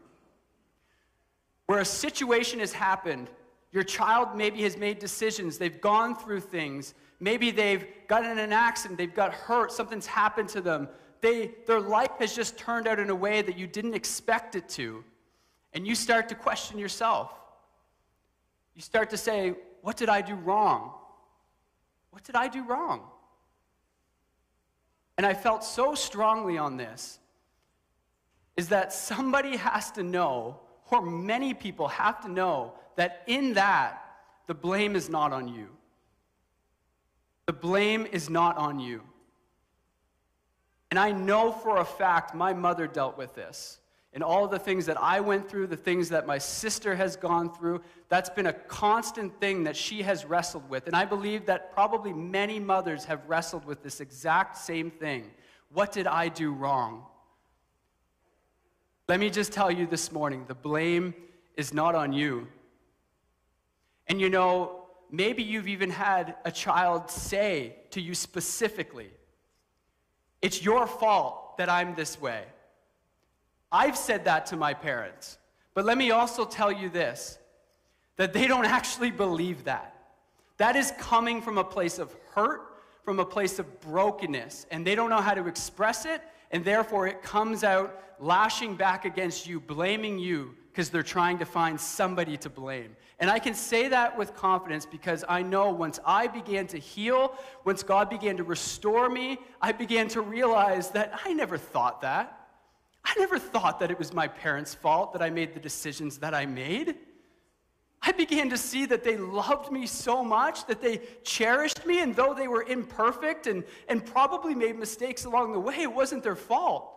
where 1.67 1.79
a 1.79 1.85
situation 1.85 2.59
has 2.59 2.73
happened 2.73 3.29
your 3.73 3.83
child 3.83 4.35
maybe 4.35 4.61
has 4.61 4.77
made 4.77 5.00
decisions, 5.00 5.57
they've 5.57 5.81
gone 5.81 6.15
through 6.15 6.41
things. 6.41 6.94
Maybe 7.19 7.50
they've 7.50 7.88
gotten 8.07 8.29
in 8.29 8.38
an 8.38 8.53
accident, 8.53 9.00
they've 9.00 9.13
got 9.13 9.33
hurt, 9.33 9.71
something's 9.71 10.05
happened 10.05 10.50
to 10.50 10.61
them. 10.61 10.88
They, 11.21 11.51
their 11.65 11.81
life 11.81 12.11
has 12.19 12.35
just 12.35 12.55
turned 12.55 12.88
out 12.88 13.00
in 13.00 13.09
a 13.09 13.15
way 13.15 13.41
that 13.41 13.57
you 13.57 13.65
didn't 13.65 13.95
expect 13.95 14.55
it 14.55 14.69
to. 14.69 15.03
And 15.73 15.88
you 15.88 15.95
start 15.95 16.29
to 16.29 16.35
question 16.35 16.77
yourself. 16.77 17.31
You 18.75 18.83
start 18.83 19.09
to 19.09 19.17
say, 19.17 19.55
What 19.81 19.97
did 19.97 20.07
I 20.07 20.22
do 20.22 20.36
wrong? 20.36 20.91
What 22.12 22.24
did 22.24 22.36
I 22.36 22.50
do 22.50 22.63
wrong? 22.63 23.01
And 25.17 25.25
I 25.25 25.34
felt 25.34 25.63
so 25.63 25.96
strongly 25.96 26.58
on 26.58 26.77
this 26.77 27.20
is 28.55 28.70
that 28.70 28.93
somebody 28.93 29.58
has 29.58 29.91
to 29.91 30.03
know, 30.03 30.60
or 30.91 31.01
many 31.01 31.53
people 31.53 31.88
have 31.88 32.22
to 32.22 32.29
know, 32.29 32.74
that 32.96 33.24
in 33.27 33.53
that, 33.53 34.00
the 34.48 34.53
blame 34.53 34.96
is 34.96 35.10
not 35.10 35.32
on 35.32 35.48
you. 35.48 35.70
The 37.46 37.53
blame 37.53 38.05
is 38.12 38.29
not 38.29 38.58
on 38.58 38.79
you. 38.79 39.01
And 40.91 41.00
I 41.00 41.12
know 41.12 41.51
for 41.51 41.77
a 41.77 41.86
fact 41.86 42.36
my 42.36 42.53
mother 42.53 42.86
dealt 42.86 43.17
with 43.17 43.34
this. 43.34 43.79
And 44.13 44.24
all 44.24 44.48
the 44.48 44.60
things 44.60 44.86
that 44.86 45.01
I 45.01 45.20
went 45.22 45.50
through, 45.50 45.67
the 45.67 45.75
things 45.75 46.10
that 46.10 46.27
my 46.27 46.38
sister 46.38 46.96
has 46.96 47.15
gone 47.15 47.51
through, 47.51 47.82
that's 48.10 48.29
been 48.29 48.46
a 48.46 48.53
constant 48.53 49.39
thing 49.39 49.63
that 49.63 49.75
she 49.75 50.03
has 50.03 50.24
wrestled 50.24 50.70
with. 50.70 50.86
And 50.86 50.96
I 50.96 51.03
believe 51.03 51.48
that 51.48 51.74
probably 51.74 52.13
many 52.13 52.60
mothers 52.60 53.05
have 53.05 53.27
wrestled 53.27 53.65
with 53.65 53.82
this 53.82 54.01
exact 54.01 54.55
same 54.58 54.91
thing. 54.91 55.32
What 55.72 55.91
did 55.91 56.05
I 56.05 56.27
do 56.27 56.53
wrong? 56.53 57.05
Let 59.10 59.20
me 59.20 59.32
just 59.32 59.51
tell 59.51 59.72
you 59.72 59.88
this 59.88 60.12
morning 60.12 60.46
the 60.48 60.53
blame 60.53 61.15
is 61.58 61.74
not 61.74 61.96
on 61.96 62.13
you. 62.13 62.48
And 64.08 64.22
you 64.22 64.29
know, 64.29 64.86
maybe 65.12 65.41
you've 65.41 65.67
even 65.67 65.89
had 65.89 66.36
a 66.46 66.51
child 66.51 67.10
say 67.10 67.77
to 67.91 68.01
you 68.01 68.13
specifically, 68.13 69.10
It's 70.41 70.63
your 70.63 70.86
fault 70.86 71.58
that 71.58 71.67
I'm 71.67 71.96
this 71.96 72.22
way. 72.22 72.43
I've 73.74 73.98
said 73.98 74.25
that 74.25 74.46
to 74.48 74.56
my 74.56 74.75
parents. 74.75 75.39
But 75.74 75.86
let 75.86 75.98
me 75.98 76.12
also 76.12 76.46
tell 76.46 76.72
you 76.72 76.89
this 76.89 77.39
that 78.15 78.32
they 78.32 78.48
don't 78.48 78.65
actually 78.65 79.10
believe 79.10 79.63
that. 79.63 79.96
That 80.58 80.75
is 80.75 80.94
coming 81.00 81.42
from 81.42 81.58
a 81.58 81.63
place 81.63 81.98
of 81.98 82.15
hurt, 82.32 82.62
from 83.03 83.20
a 83.20 83.25
place 83.25 83.58
of 83.58 83.82
brokenness, 83.82 84.68
and 84.70 84.86
they 84.86 84.94
don't 84.94 85.10
know 85.10 85.20
how 85.20 85.34
to 85.34 85.48
express 85.48 86.06
it, 86.06 86.22
and 86.51 86.63
therefore 86.63 87.08
it 87.08 87.24
comes 87.24 87.63
out 87.63 88.00
lashing 88.20 88.75
back 88.75 89.06
against 89.06 89.48
you, 89.48 89.60
blaming 89.60 90.20
you 90.20 90.56
because 90.72 90.92
they're 90.92 91.01
trying 91.01 91.39
to 91.39 91.46
find 91.46 91.80
somebody 91.80 92.38
to 92.38 92.50
blame. 92.51 92.96
And 93.20 93.32
I 93.32 93.39
can 93.39 93.56
say 93.56 93.88
that 93.88 94.15
with 94.15 94.36
confidence 94.36 94.86
because 94.86 95.25
I 95.27 95.42
know 95.42 95.72
once 95.72 96.00
I 96.06 96.27
began 96.27 96.68
to 96.68 96.77
heal, 96.77 97.36
once 97.65 97.82
God 97.82 98.10
began 98.10 98.38
to 98.38 98.44
restore 98.44 99.10
me, 99.10 99.39
I 99.62 99.72
began 99.72 100.08
to 100.10 100.22
realize 100.22 100.92
that 100.92 101.20
I 101.25 101.34
never 101.34 101.58
thought 101.58 102.01
that. 102.01 102.42
I 103.05 103.13
never 103.19 103.38
thought 103.38 103.79
that 103.79 103.91
it 103.91 104.00
was 104.00 104.13
my 104.13 104.27
parents' 104.27 104.74
fault 104.74 105.13
that 105.13 105.22
I 105.22 105.29
made 105.29 105.53
the 105.53 105.60
decisions 105.60 106.17
that 106.19 106.33
I 106.33 106.45
made. 106.45 106.95
I 108.01 108.12
began 108.12 108.50
to 108.50 108.57
see 108.57 108.86
that 108.88 109.03
they 109.03 109.15
loved 109.15 109.72
me 109.72 109.88
so 109.88 110.24
much, 110.24 110.65
that 110.67 110.81
they 110.81 111.01
cherished 111.24 111.86
me, 111.86 112.01
and 112.01 112.15
though 112.15 112.33
they 112.33 112.48
were 112.48 112.63
imperfect 112.63 113.48
and, 113.48 113.63
and 113.88 114.05
probably 114.05 114.53
made 114.53 114.77
mistakes 114.77 115.24
along 115.24 115.53
the 115.53 115.60
way, 115.60 115.75
it 115.75 115.93
wasn't 115.93 116.24
their 116.24 116.36
fault. 116.36 116.89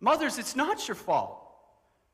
Mothers, 0.00 0.38
it's 0.38 0.54
not 0.54 0.86
your 0.86 0.94
fault. 0.94 1.38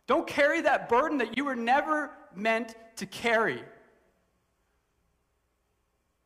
Don't 0.07 0.27
carry 0.27 0.63
that 0.63 0.89
burden 0.89 1.19
that 1.19 1.37
you 1.37 1.45
were 1.45 1.57
never 1.57 2.11
meant 2.35 2.75
to 2.97 3.05
carry. 3.05 3.63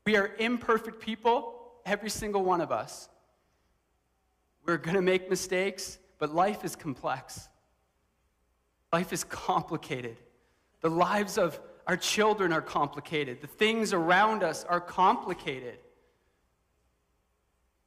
We 0.07 0.17
are 0.17 0.33
imperfect 0.39 1.01
people, 1.01 1.55
every 1.85 2.11
single 2.11 2.45
one 2.45 2.61
of 2.61 2.71
us. 2.71 3.09
We're 4.65 4.77
going 4.77 4.95
to 4.95 5.03
make 5.03 5.29
mistakes, 5.29 5.99
but 6.23 6.33
life 6.33 6.64
is 6.64 6.76
complex. 6.76 7.49
Life 8.93 9.12
is 9.12 9.25
complicated. 9.25 10.17
The 10.81 10.88
lives 10.88 11.37
of 11.37 11.59
our 11.88 11.97
children 11.97 12.52
are 12.52 12.62
complicated. 12.62 13.41
The 13.41 13.49
things 13.49 13.93
around 13.93 14.45
us 14.45 14.62
are 14.62 14.81
complicated. 14.81 15.81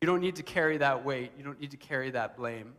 You 0.02 0.08
don't 0.08 0.20
need 0.20 0.36
to 0.36 0.44
carry 0.44 0.76
that 0.80 1.06
weight. 1.06 1.32
You 1.38 1.46
don't 1.46 1.62
need 1.62 1.72
to 1.72 1.78
carry 1.78 2.12
that 2.12 2.36
blame. 2.36 2.68
In 2.68 2.74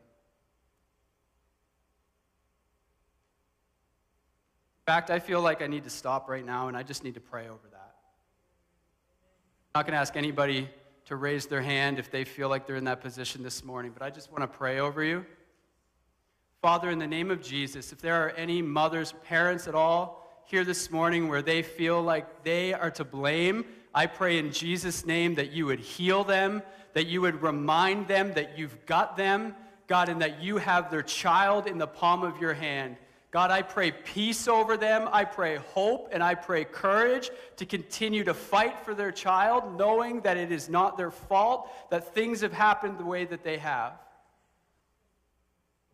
fact, 4.85 5.09
I 5.09 5.19
feel 5.19 5.41
like 5.41 5.63
I 5.63 5.69
need 5.69 5.85
to 5.85 5.91
stop 5.91 6.29
right 6.29 6.45
now 6.45 6.69
and 6.69 6.77
I 6.77 6.83
just 6.83 7.03
need 7.03 7.15
to 7.15 7.21
pray 7.23 7.49
over 7.49 7.67
that. 7.73 7.95
I'm 9.75 9.79
not 9.79 9.87
going 9.87 9.95
to 9.95 10.01
ask 10.01 10.19
anybody 10.19 10.69
to 11.07 11.17
raise 11.17 11.47
their 11.47 11.63
hand 11.63 11.99
if 11.99 12.11
they 12.11 12.25
feel 12.25 12.51
like 12.51 12.67
they're 12.67 12.77
in 12.77 12.85
that 12.85 13.01
position 13.01 13.43
this 13.43 13.65
morning, 13.65 13.93
but 13.97 14.03
I 14.03 14.11
just 14.11 14.31
want 14.31 14.43
to 14.43 14.49
pray 14.49 14.81
over 14.81 15.03
you. 15.03 15.25
Father, 16.67 16.91
in 16.91 16.99
the 16.99 17.07
name 17.07 17.31
of 17.31 17.41
Jesus, 17.41 17.93
if 17.93 18.01
there 18.01 18.27
are 18.27 18.31
any 18.31 18.61
mothers, 18.61 19.15
parents 19.23 19.69
at 19.69 19.77
all 19.77 20.43
here 20.47 20.65
this 20.65 20.91
morning 20.91 21.29
where 21.29 21.41
they 21.41 21.63
feel 21.63 22.03
like 22.03 22.43
they 22.43 22.75
are 22.75 22.91
to 22.91 23.05
blame, 23.05 23.65
I 23.95 24.07
pray 24.07 24.39
in 24.39 24.51
Jesus' 24.51 25.07
name 25.07 25.37
that 25.37 25.53
you 25.53 25.67
would 25.67 25.79
heal 25.79 26.25
them, 26.25 26.65
that 26.95 27.07
you 27.07 27.21
would 27.21 27.41
remind 27.41 28.09
them 28.09 28.35
that 28.35 28.59
you've 28.59 28.85
got 28.85 29.17
them, 29.17 29.55
God, 29.87 30.09
and 30.09 30.21
that 30.21 30.43
you 30.43 30.57
have 30.57 30.91
their 30.91 31.05
child 31.05 31.69
in 31.69 31.79
the 31.79 31.87
palm 31.87 32.25
of 32.25 32.41
your 32.41 32.55
hand. 32.55 32.97
God, 33.31 33.53
I 33.53 33.63
pray 33.63 33.93
peace 33.93 34.49
over 34.49 34.77
them. 34.77 35.09
I 35.13 35.25
pray 35.25 35.59
hope 35.73 36.09
and 36.11 36.21
I 36.21 36.35
pray 36.35 36.65
courage 36.65 37.31
to 37.59 37.65
continue 37.65 38.25
to 38.25 38.35
fight 38.35 38.77
for 38.85 38.93
their 38.93 39.13
child, 39.13 39.79
knowing 39.79 40.21
that 40.23 40.37
it 40.37 40.51
is 40.51 40.69
not 40.69 40.97
their 40.97 41.13
fault 41.13 41.71
that 41.93 42.13
things 42.13 42.41
have 42.41 42.53
happened 42.53 42.99
the 42.99 43.05
way 43.05 43.25
that 43.25 43.45
they 43.45 43.59
have. 43.59 43.93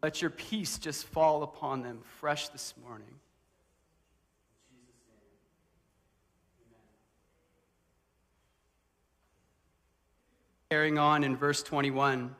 Let 0.03 0.21
your 0.21 0.31
peace 0.31 0.79
just 0.79 1.07
fall 1.07 1.45
upon 1.45 1.83
them 1.83 2.01
fresh 2.19 2.49
this 2.49 2.75
morning. 2.85 3.07
Carrying 10.71 10.99
on 10.99 11.23
in 11.23 11.37
verse 11.37 11.63
21 11.63 12.35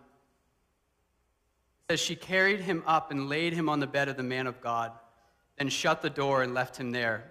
says 1.89 2.01
she 2.01 2.17
carried 2.17 2.61
him 2.61 2.83
up 2.87 3.13
and 3.13 3.29
laid 3.29 3.53
him 3.53 3.69
on 3.69 3.79
the 3.79 3.87
bed 3.87 4.09
of 4.09 4.17
the 4.17 4.23
man 4.23 4.47
of 4.47 4.61
God, 4.61 4.91
then 5.59 5.69
shut 5.69 6.03
the 6.03 6.11
door 6.11 6.43
and 6.43 6.55
left 6.55 6.77
him 6.77 6.91
there. 6.91 7.25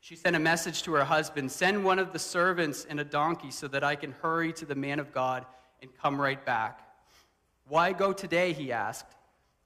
She 0.00 0.16
sent 0.16 0.34
a 0.34 0.38
message 0.38 0.82
to 0.84 0.94
her 0.94 1.04
husband 1.04 1.52
Send 1.52 1.84
one 1.84 1.98
of 1.98 2.12
the 2.12 2.18
servants 2.18 2.86
and 2.88 3.00
a 3.00 3.04
donkey 3.04 3.50
so 3.50 3.68
that 3.68 3.84
I 3.84 3.96
can 3.96 4.12
hurry 4.22 4.52
to 4.54 4.64
the 4.64 4.74
man 4.74 4.98
of 4.98 5.12
God 5.12 5.44
and 5.82 5.90
come 6.00 6.18
right 6.18 6.42
back. 6.46 6.88
Why 7.68 7.92
go 7.92 8.12
today? 8.12 8.52
He 8.52 8.72
asked. 8.72 9.14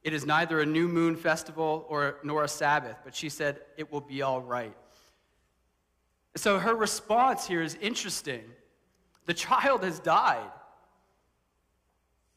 It 0.07 0.15
is 0.15 0.25
neither 0.25 0.61
a 0.61 0.67
new 0.67 0.87
moon 0.87 1.17
festival 1.17 1.85
or, 1.89 2.19
nor 2.23 2.45
a 2.45 2.49
Sabbath. 2.49 2.97
But 3.03 3.13
she 3.13 3.29
said, 3.29 3.59
It 3.77 3.91
will 3.91 4.01
be 4.01 4.23
all 4.23 4.41
right. 4.41 4.77
So 6.37 6.61
her 6.61 6.77
response 6.77 7.45
here 7.45 7.61
is 7.61 7.77
interesting. 7.81 8.45
The 9.25 9.35
child 9.35 9.83
has 9.83 9.99
died. 9.99 10.49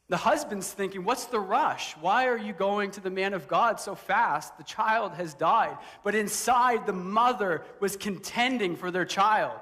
The 0.08 0.16
husband's 0.16 0.72
thinking, 0.72 1.04
What's 1.04 1.26
the 1.26 1.38
rush? 1.38 1.92
Why 1.98 2.26
are 2.26 2.36
you 2.36 2.52
going 2.52 2.90
to 2.90 3.00
the 3.00 3.08
man 3.08 3.34
of 3.34 3.46
God 3.46 3.78
so 3.78 3.94
fast? 3.94 4.58
The 4.58 4.64
child 4.64 5.12
has 5.12 5.34
died. 5.34 5.78
But 6.02 6.16
inside, 6.16 6.86
the 6.86 6.92
mother 6.92 7.62
was 7.78 7.96
contending 7.96 8.74
for 8.74 8.90
their 8.90 9.04
child. 9.04 9.56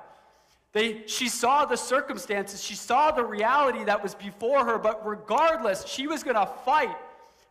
They, 0.73 1.07
she 1.07 1.29
saw 1.29 1.67
the 1.67 1.77
circumstances, 1.77 2.65
she 2.65 2.75
saw 2.75 3.11
the 3.11 3.25
reality 3.25 3.85
that 3.85 4.03
was 4.03 4.15
before 4.15 4.65
her, 4.65 4.79
but 4.79 5.07
regardless, 5.07 5.85
she 5.85 6.07
was 6.07 6.23
going 6.23 6.37
to 6.37 6.47
fight. 6.65 6.97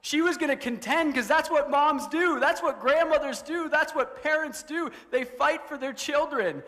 She 0.08 0.22
was 0.22 0.38
going 0.38 0.52
to 0.52 0.56
contend 0.56 1.12
because 1.12 1.28
that's 1.28 1.52
what 1.52 1.70
moms 1.70 2.08
do. 2.08 2.40
That's 2.40 2.64
what 2.64 2.80
grandmothers 2.80 3.42
do. 3.42 3.68
That's 3.68 3.94
what 3.94 4.24
parents 4.24 4.64
do. 4.64 4.90
They 5.12 5.26
fight 5.26 5.68
for 5.68 5.78
their 5.78 5.92
children. 5.92 6.64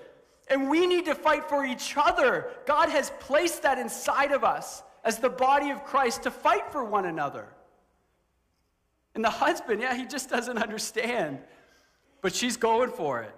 And 0.50 0.70
we 0.70 0.86
need 0.86 1.06
to 1.06 1.16
fight 1.16 1.48
for 1.48 1.64
each 1.64 1.94
other. 1.96 2.50
God 2.66 2.90
has 2.90 3.14
placed 3.22 3.64
that 3.64 3.80
inside 3.80 4.34
of 4.34 4.44
us 4.44 4.84
as 5.06 5.20
the 5.20 5.30
body 5.30 5.70
of 5.70 5.86
Christ 5.86 6.24
to 6.24 6.32
fight 6.32 6.70
for 6.70 6.84
one 6.84 7.06
another. 7.06 7.48
And 9.16 9.24
the 9.24 9.30
husband, 9.30 9.82
yeah, 9.82 9.96
he 9.96 10.06
just 10.06 10.30
doesn't 10.30 10.58
understand, 10.58 11.40
but 12.22 12.36
she's 12.36 12.58
going 12.58 12.92
for 12.92 13.22
it. 13.22 13.34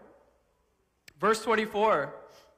Verse 1.19 1.43
24 1.43 2.11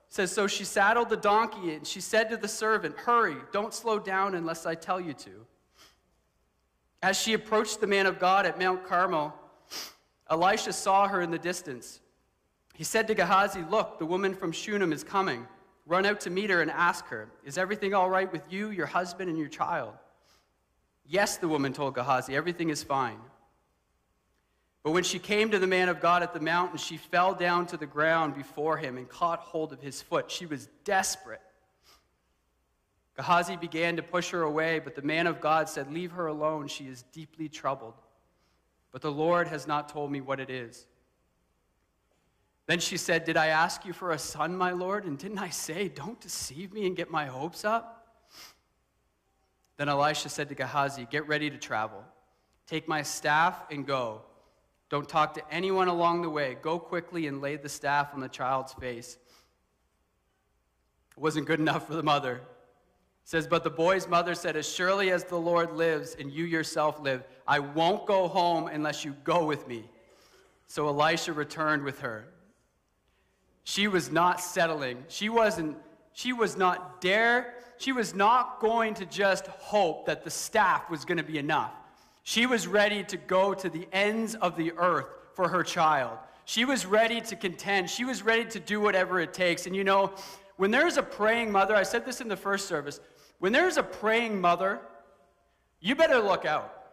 says 0.08 0.32
So 0.32 0.48
she 0.48 0.64
saddled 0.64 1.10
the 1.10 1.18
donkey 1.18 1.74
and 1.74 1.86
she 1.86 2.00
said 2.00 2.30
to 2.30 2.38
the 2.38 2.48
servant, 2.48 2.96
Hurry, 3.00 3.36
don't 3.52 3.74
slow 3.74 4.00
down 4.00 4.34
unless 4.34 4.66
I 4.66 4.76
tell 4.76 5.02
you 5.02 5.12
to. 5.12 5.46
As 7.04 7.20
she 7.20 7.34
approached 7.34 7.82
the 7.82 7.88
man 7.88 8.06
of 8.06 8.18
God 8.18 8.46
at 8.46 8.58
Mount 8.58 8.88
Carmel, 8.88 9.36
Elisha 10.30 10.72
saw 10.72 11.06
her 11.10 11.22
in 11.22 11.32
the 11.32 11.38
distance. 11.38 12.00
He 12.74 12.86
said 12.86 13.08
to 13.08 13.14
Gehazi, 13.14 13.62
Look, 13.70 14.00
the 14.00 14.06
woman 14.06 14.34
from 14.34 14.54
Shunem 14.54 14.94
is 14.94 15.04
coming. 15.04 15.46
Run 15.86 16.06
out 16.06 16.22
to 16.22 16.30
meet 16.30 16.50
her 16.50 16.62
and 16.62 16.72
ask 16.72 17.06
her, 17.08 17.28
Is 17.44 17.58
everything 17.58 17.94
all 17.94 18.10
right 18.10 18.32
with 18.32 18.50
you, 18.50 18.70
your 18.70 18.86
husband, 18.86 19.30
and 19.30 19.38
your 19.38 19.50
child? 19.50 19.94
Yes, 21.06 21.36
the 21.36 21.50
woman 21.50 21.74
told 21.74 21.94
Gehazi, 21.94 22.38
Everything 22.38 22.70
is 22.70 22.84
fine. 22.84 23.20
But 24.82 24.92
when 24.92 25.04
she 25.04 25.20
came 25.20 25.52
to 25.52 25.60
the 25.60 25.68
man 25.68 25.90
of 25.90 26.00
God 26.00 26.24
at 26.24 26.34
the 26.34 26.40
mountain, 26.40 26.78
she 26.78 26.96
fell 26.96 27.34
down 27.34 27.66
to 27.68 27.76
the 27.76 27.86
ground 27.86 28.34
before 28.34 28.78
him 28.78 28.96
and 28.96 29.10
caught 29.10 29.40
hold 29.40 29.74
of 29.74 29.82
his 29.82 30.02
foot. 30.02 30.32
She 30.32 30.46
was 30.46 30.70
desperate. 30.86 31.42
Gehazi 33.16 33.56
began 33.56 33.96
to 33.96 34.04
push 34.04 34.32
her 34.32 34.42
away, 34.42 34.80
but 34.80 34.96
the 34.96 35.02
man 35.02 35.28
of 35.28 35.40
God 35.40 35.70
said, 35.70 35.92
Leave 35.92 36.12
her 36.14 36.28
alone. 36.28 36.68
She 36.68 36.86
is 36.86 37.04
deeply 37.12 37.48
troubled. 37.48 37.94
But 38.92 39.02
the 39.02 39.12
Lord 39.12 39.48
has 39.48 39.68
not 39.68 39.90
told 39.90 40.12
me 40.12 40.22
what 40.22 40.40
it 40.40 40.50
is. 40.50 40.88
Then 42.66 42.80
she 42.80 42.98
said, 42.98 43.24
Did 43.26 43.38
I 43.38 43.48
ask 43.48 43.86
you 43.86 43.94
for 43.94 44.12
a 44.12 44.20
son, 44.20 44.56
my 44.56 44.72
Lord? 44.72 45.06
And 45.06 45.18
didn't 45.18 45.40
I 45.40 45.50
say, 45.50 45.90
Don't 45.90 46.20
deceive 46.20 46.74
me 46.74 46.88
and 46.88 46.96
get 46.96 47.12
my 47.12 47.26
hopes 47.26 47.64
up? 47.66 48.08
Then 49.78 49.90
Elisha 49.90 50.30
said 50.30 50.50
to 50.50 50.56
Gehazi, 50.56 51.08
Get 51.10 51.28
ready 51.28 51.50
to 51.50 51.58
travel. 51.58 52.04
Take 52.66 52.88
my 52.88 53.04
staff 53.04 53.64
and 53.70 53.86
go. 53.86 54.22
Don't 54.90 55.10
talk 55.10 55.34
to 55.36 55.54
anyone 55.54 55.88
along 55.88 56.22
the 56.22 56.30
way. 56.30 56.56
Go 56.62 56.80
quickly 56.80 57.28
and 57.28 57.42
lay 57.42 57.58
the 57.58 57.70
staff 57.70 58.14
on 58.14 58.20
the 58.22 58.30
child's 58.30 58.74
face. 58.74 59.18
It 61.16 61.22
wasn't 61.22 61.46
good 61.46 61.60
enough 61.60 61.88
for 61.88 61.94
the 61.96 62.04
mother. 62.04 62.42
Says, 63.26 63.48
But 63.48 63.64
the 63.64 63.70
boy's 63.70 64.08
mother 64.08 64.36
said, 64.36 64.56
As 64.56 64.72
surely 64.72 65.12
as 65.12 65.24
the 65.24 65.38
Lord 65.38 65.74
lives 65.74 66.16
and 66.20 66.32
you 66.32 66.46
yourself 66.46 67.00
live, 67.00 67.24
I 67.48 67.60
won't 67.60 68.06
go 68.06 68.28
home 68.28 68.68
unless 68.68 69.06
you 69.06 69.16
go 69.24 69.46
with 69.46 69.68
me. 69.68 69.90
So 70.68 70.88
Elisha 70.88 71.34
returned 71.34 71.84
with 71.84 72.00
her. 72.00 72.28
She 73.64 73.88
was 73.88 74.12
not 74.12 74.42
settling. 74.42 75.04
She 75.08 75.30
wasn't, 75.30 75.78
she 76.14 76.34
was 76.34 76.58
not 76.58 77.00
dare, 77.00 77.54
she 77.78 77.92
was 77.92 78.14
not 78.14 78.60
going 78.60 78.94
to 78.96 79.06
just 79.06 79.48
hope 79.48 80.06
that 80.06 80.24
the 80.24 80.30
staff 80.30 80.90
was 80.90 81.06
going 81.06 81.18
to 81.18 81.24
be 81.24 81.38
enough. 81.38 81.72
She 82.24 82.46
was 82.46 82.68
ready 82.68 83.04
to 83.04 83.18
go 83.18 83.54
to 83.54 83.70
the 83.70 83.88
ends 83.92 84.36
of 84.36 84.56
the 84.56 84.72
earth 84.78 85.08
for 85.34 85.48
her 85.50 85.64
child. 85.64 86.18
She 86.46 86.66
was 86.66 86.86
ready 86.86 87.22
to 87.22 87.36
contend. 87.36 87.90
She 87.90 88.06
was 88.06 88.24
ready 88.24 88.46
to 88.46 88.60
do 88.60 88.80
whatever 88.80 89.20
it 89.20 89.34
takes. 89.34 89.66
And 89.66 89.76
you 89.76 89.84
know, 89.84 90.14
when 90.58 90.72
there's 90.72 90.98
a 90.98 91.04
praying 91.04 91.52
mother, 91.52 91.76
I 91.76 91.84
said 91.84 92.06
this 92.06 92.22
in 92.22 92.28
the 92.28 92.38
first 92.38 92.68
service, 92.68 93.00
when 93.44 93.52
there's 93.52 93.76
a 93.76 93.84
praying 93.84 94.40
mother, 94.40 94.80
you 95.82 95.96
better 95.96 96.22
look 96.22 96.46
out. 96.46 96.86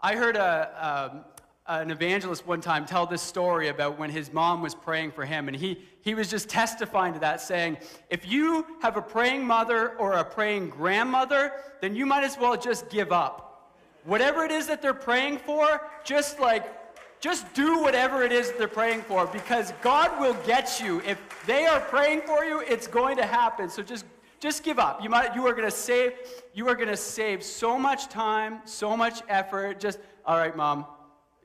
I 0.00 0.16
heard 0.16 0.36
a, 0.36 1.12
um, 1.12 1.20
an 1.66 1.90
evangelist 1.90 2.46
one 2.46 2.62
time 2.62 2.86
tell 2.86 3.04
this 3.04 3.20
story 3.20 3.68
about 3.68 3.98
when 3.98 4.08
his 4.08 4.32
mom 4.32 4.62
was 4.62 4.74
praying 4.74 5.12
for 5.12 5.26
him, 5.26 5.48
and 5.48 5.54
he, 5.54 5.82
he 6.00 6.14
was 6.14 6.30
just 6.30 6.48
testifying 6.48 7.12
to 7.12 7.18
that, 7.18 7.42
saying, 7.42 7.76
If 8.08 8.26
you 8.26 8.64
have 8.80 8.96
a 8.96 9.02
praying 9.02 9.44
mother 9.46 9.90
or 9.98 10.14
a 10.14 10.24
praying 10.24 10.70
grandmother, 10.70 11.52
then 11.82 11.94
you 11.94 12.06
might 12.06 12.24
as 12.24 12.38
well 12.38 12.56
just 12.56 12.88
give 12.88 13.12
up. 13.12 13.70
Whatever 14.04 14.46
it 14.46 14.50
is 14.50 14.66
that 14.68 14.80
they're 14.80 14.94
praying 14.94 15.40
for, 15.40 15.82
just 16.04 16.40
like, 16.40 16.72
just 17.20 17.52
do 17.52 17.82
whatever 17.82 18.22
it 18.22 18.32
is 18.32 18.50
they're 18.52 18.66
praying 18.66 19.02
for 19.02 19.26
because 19.26 19.74
God 19.82 20.18
will 20.18 20.36
get 20.46 20.80
you. 20.82 21.02
If 21.02 21.20
they 21.46 21.66
are 21.66 21.80
praying 21.80 22.22
for 22.22 22.46
you, 22.46 22.60
it's 22.60 22.86
going 22.86 23.18
to 23.18 23.26
happen. 23.26 23.68
So 23.68 23.82
just 23.82 24.06
just 24.44 24.62
give 24.62 24.78
up. 24.78 25.02
You 25.02 25.08
might 25.08 25.34
you 25.34 25.46
are 25.46 25.52
going 25.52 25.64
to 25.64 25.76
save 25.76 26.12
you 26.52 26.68
are 26.68 26.74
going 26.74 26.88
to 26.88 26.96
save 26.96 27.42
so 27.42 27.78
much 27.78 28.08
time, 28.08 28.60
so 28.64 28.96
much 28.96 29.22
effort. 29.28 29.80
Just 29.80 29.98
all 30.26 30.36
right, 30.36 30.56
mom, 30.56 30.86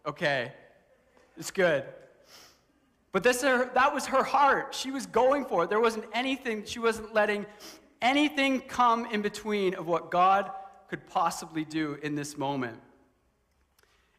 Okay, 0.10 0.52
it's 1.38 1.52
good. 1.52 1.84
But 3.12 3.24
this, 3.24 3.42
that 3.42 3.94
was 3.94 4.08
her 4.08 4.24
heart. 4.24 4.74
She 4.74 4.90
was 4.90 5.06
going 5.06 5.46
for 5.46 5.64
it. 5.64 5.70
There 5.70 5.80
wasn't 5.80 6.06
anything, 6.14 6.66
she 6.66 6.80
wasn't 6.80 7.14
letting 7.14 7.46
anything 8.02 8.62
come 8.62 9.06
in 9.08 9.22
between 9.22 9.76
of 9.76 9.88
what 9.88 10.10
God 10.10 10.52
could 10.88 11.06
possibly 11.08 11.64
do 11.64 12.00
in 12.02 12.16
this 12.16 12.38
moment. 12.38 12.80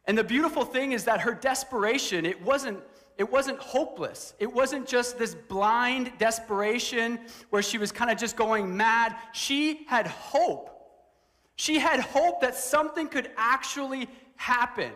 And 0.05 0.17
the 0.17 0.23
beautiful 0.23 0.63
thing 0.63 0.93
is 0.93 1.03
that 1.05 1.21
her 1.21 1.33
desperation, 1.33 2.25
it 2.25 2.41
wasn't, 2.41 2.79
it 3.21 3.31
wasn't 3.31 3.59
hopeless. 3.59 4.33
It 4.39 4.51
wasn't 4.51 4.87
just 4.87 5.19
this 5.19 5.35
blind 5.35 6.11
desperation 6.17 7.19
where 7.51 7.61
she 7.61 7.77
was 7.77 7.91
kind 7.91 8.09
of 8.09 8.17
just 8.17 8.35
going 8.35 8.75
mad. 8.75 9.15
She 9.31 9.85
had 9.85 10.07
hope. 10.07 10.71
She 11.55 11.77
had 11.77 11.99
hope 11.99 12.41
that 12.41 12.55
something 12.55 13.07
could 13.07 13.29
actually 13.37 14.09
happen. 14.37 14.91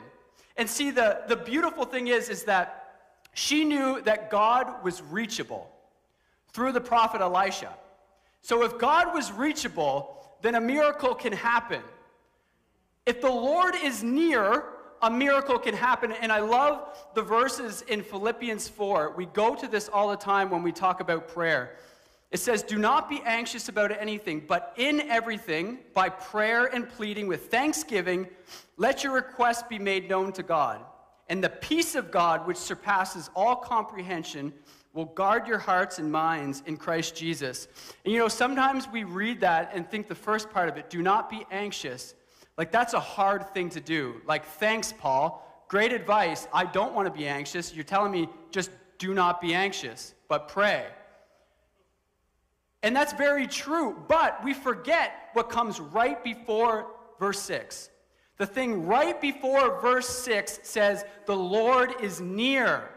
And 0.58 0.68
see, 0.68 0.90
the, 0.90 1.22
the 1.28 1.36
beautiful 1.36 1.86
thing 1.86 2.08
is, 2.08 2.30
is 2.30 2.46
that 2.46 2.96
she 3.36 3.64
knew 3.64 4.02
that 4.02 4.32
God 4.32 4.84
was 4.84 5.04
reachable 5.04 5.70
through 6.52 6.72
the 6.72 6.82
prophet 6.82 7.22
Elisha. 7.22 7.76
So 8.42 8.64
if 8.64 8.80
God 8.80 9.14
was 9.14 9.32
reachable, 9.32 10.26
then 10.42 10.56
a 10.56 10.62
miracle 10.62 11.14
can 11.14 11.34
happen. 11.34 11.84
If 13.06 13.22
the 13.22 13.30
Lord 13.30 13.76
is 13.84 14.02
near, 14.02 14.64
a 15.02 15.10
miracle 15.10 15.60
can 15.60 15.76
happen. 15.76 16.12
And 16.12 16.32
I 16.32 16.40
love 16.40 16.98
the 17.14 17.22
verses 17.22 17.84
in 17.84 18.04
Philippians 18.04 18.68
4. 18.70 19.14
We 19.16 19.26
go 19.28 19.56
to 19.56 19.68
this 19.68 19.90
all 19.90 20.10
the 20.10 20.18
time 20.18 20.50
when 20.50 20.64
we 20.64 20.72
talk 20.72 21.00
about 21.00 21.28
prayer. 21.28 21.78
It 22.32 22.40
says, 22.40 22.64
Do 22.64 22.78
not 22.78 23.10
be 23.10 23.22
anxious 23.26 23.70
about 23.70 23.92
anything, 23.92 24.44
but 24.48 24.74
in 24.78 25.02
everything, 25.02 25.80
by 25.94 26.10
prayer 26.10 26.66
and 26.66 26.90
pleading 26.90 27.28
with 27.28 27.48
thanksgiving, 27.48 28.28
let 28.78 29.04
your 29.04 29.14
requests 29.14 29.64
be 29.64 29.80
made 29.80 30.10
known 30.10 30.34
to 30.34 30.44
God. 30.44 30.82
And 31.30 31.44
the 31.44 31.50
peace 31.50 31.96
of 31.96 32.12
God, 32.12 32.46
which 32.46 32.58
surpasses 32.58 33.30
all 33.36 33.56
comprehension, 33.56 34.54
will 34.94 35.06
guard 35.06 35.48
your 35.48 35.58
hearts 35.60 36.00
and 36.00 36.12
minds 36.12 36.64
in 36.66 36.78
Christ 36.78 37.16
Jesus. 37.16 37.68
And 38.04 38.14
you 38.14 38.20
know, 38.20 38.28
sometimes 38.28 38.88
we 38.88 39.04
read 39.04 39.42
that 39.42 39.72
and 39.74 39.90
think 39.90 40.08
the 40.08 40.16
first 40.16 40.50
part 40.52 40.70
of 40.70 40.78
it, 40.78 40.90
do 40.90 41.02
not 41.02 41.30
be 41.30 41.46
anxious. 41.52 42.16
Like, 42.58 42.72
that's 42.72 42.94
a 42.94 43.00
hard 43.00 43.54
thing 43.54 43.70
to 43.72 43.82
do. 43.82 44.22
Like, 44.26 44.46
thanks, 44.46 44.94
Paul. 44.94 45.42
Great 45.68 45.92
advice. 45.92 46.48
I 46.54 46.66
don't 46.66 46.94
want 46.94 47.08
to 47.08 47.12
be 47.12 47.28
anxious. 47.28 47.74
You're 47.74 47.84
telling 47.84 48.12
me 48.12 48.30
just 48.52 48.72
do 48.98 49.14
not 49.14 49.42
be 49.42 49.54
anxious, 49.54 50.14
but 50.30 50.48
pray. 50.48 50.86
And 52.84 52.96
that's 52.96 53.14
very 53.14 53.48
true, 53.48 53.98
but 54.08 54.44
we 54.44 54.54
forget 54.54 55.30
what 55.34 55.50
comes 55.50 55.80
right 55.80 56.24
before 56.24 56.88
verse 57.20 57.40
6. 57.40 57.90
The 58.38 58.46
thing 58.46 58.86
right 58.86 59.20
before 59.20 59.82
verse 59.82 60.08
6 60.08 60.60
says, 60.64 61.04
The 61.26 61.36
Lord 61.36 61.96
is 62.02 62.22
near. 62.22 62.90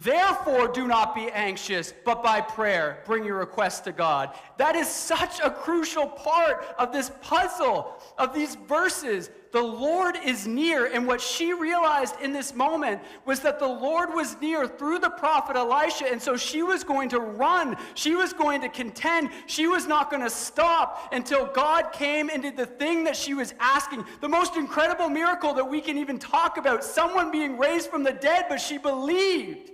Therefore, 0.00 0.66
do 0.68 0.88
not 0.88 1.14
be 1.14 1.30
anxious, 1.30 1.94
but 2.04 2.22
by 2.22 2.40
prayer 2.40 3.02
bring 3.06 3.24
your 3.24 3.38
requests 3.38 3.80
to 3.80 3.92
God. 3.92 4.36
That 4.58 4.74
is 4.74 4.88
such 4.88 5.38
a 5.40 5.50
crucial 5.50 6.08
part 6.08 6.64
of 6.78 6.92
this 6.92 7.12
puzzle, 7.22 8.02
of 8.18 8.34
these 8.34 8.56
verses. 8.56 9.30
The 9.54 9.62
Lord 9.62 10.16
is 10.24 10.48
near. 10.48 10.86
And 10.86 11.06
what 11.06 11.20
she 11.20 11.52
realized 11.52 12.16
in 12.20 12.32
this 12.32 12.56
moment 12.56 13.00
was 13.24 13.38
that 13.42 13.60
the 13.60 13.68
Lord 13.68 14.12
was 14.12 14.36
near 14.40 14.66
through 14.66 14.98
the 14.98 15.10
prophet 15.10 15.54
Elisha. 15.54 16.10
And 16.10 16.20
so 16.20 16.36
she 16.36 16.64
was 16.64 16.82
going 16.82 17.08
to 17.10 17.20
run. 17.20 17.76
She 17.94 18.16
was 18.16 18.32
going 18.32 18.62
to 18.62 18.68
contend. 18.68 19.30
She 19.46 19.68
was 19.68 19.86
not 19.86 20.10
going 20.10 20.24
to 20.24 20.28
stop 20.28 21.08
until 21.12 21.46
God 21.46 21.92
came 21.92 22.30
and 22.30 22.42
did 22.42 22.56
the 22.56 22.66
thing 22.66 23.04
that 23.04 23.14
she 23.14 23.32
was 23.32 23.54
asking. 23.60 24.04
The 24.20 24.28
most 24.28 24.56
incredible 24.56 25.08
miracle 25.08 25.54
that 25.54 25.70
we 25.70 25.80
can 25.80 25.98
even 25.98 26.18
talk 26.18 26.56
about 26.56 26.82
someone 26.82 27.30
being 27.30 27.56
raised 27.56 27.88
from 27.88 28.02
the 28.02 28.12
dead, 28.12 28.46
but 28.48 28.60
she 28.60 28.76
believed. 28.76 29.70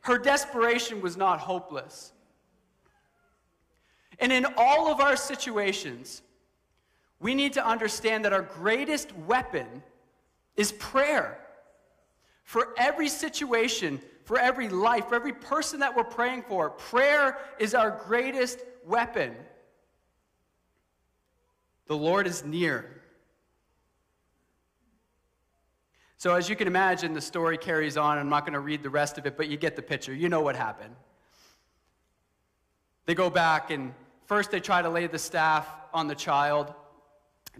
Her 0.00 0.16
desperation 0.16 1.02
was 1.02 1.18
not 1.18 1.38
hopeless. 1.38 2.14
And 4.18 4.32
in 4.32 4.46
all 4.56 4.90
of 4.90 5.00
our 5.00 5.16
situations, 5.16 6.22
we 7.22 7.36
need 7.36 7.52
to 7.52 7.64
understand 7.64 8.24
that 8.24 8.32
our 8.32 8.42
greatest 8.42 9.16
weapon 9.16 9.82
is 10.56 10.72
prayer. 10.72 11.38
For 12.42 12.74
every 12.76 13.08
situation, 13.08 14.00
for 14.24 14.38
every 14.38 14.68
life, 14.68 15.08
for 15.08 15.14
every 15.14 15.32
person 15.32 15.80
that 15.80 15.96
we're 15.96 16.04
praying 16.04 16.42
for, 16.42 16.68
prayer 16.68 17.38
is 17.60 17.74
our 17.74 17.92
greatest 17.92 18.58
weapon. 18.84 19.36
The 21.86 21.96
Lord 21.96 22.26
is 22.26 22.44
near. 22.44 23.02
So, 26.16 26.34
as 26.34 26.48
you 26.48 26.56
can 26.56 26.66
imagine, 26.66 27.14
the 27.14 27.20
story 27.20 27.56
carries 27.56 27.96
on. 27.96 28.18
I'm 28.18 28.28
not 28.28 28.44
going 28.44 28.52
to 28.52 28.60
read 28.60 28.82
the 28.82 28.90
rest 28.90 29.16
of 29.18 29.26
it, 29.26 29.36
but 29.36 29.48
you 29.48 29.56
get 29.56 29.76
the 29.76 29.82
picture. 29.82 30.14
You 30.14 30.28
know 30.28 30.40
what 30.40 30.56
happened. 30.56 30.94
They 33.06 33.14
go 33.14 33.30
back, 33.30 33.70
and 33.70 33.94
first 34.26 34.50
they 34.50 34.60
try 34.60 34.82
to 34.82 34.88
lay 34.88 35.06
the 35.06 35.18
staff 35.18 35.68
on 35.92 36.08
the 36.08 36.14
child. 36.14 36.74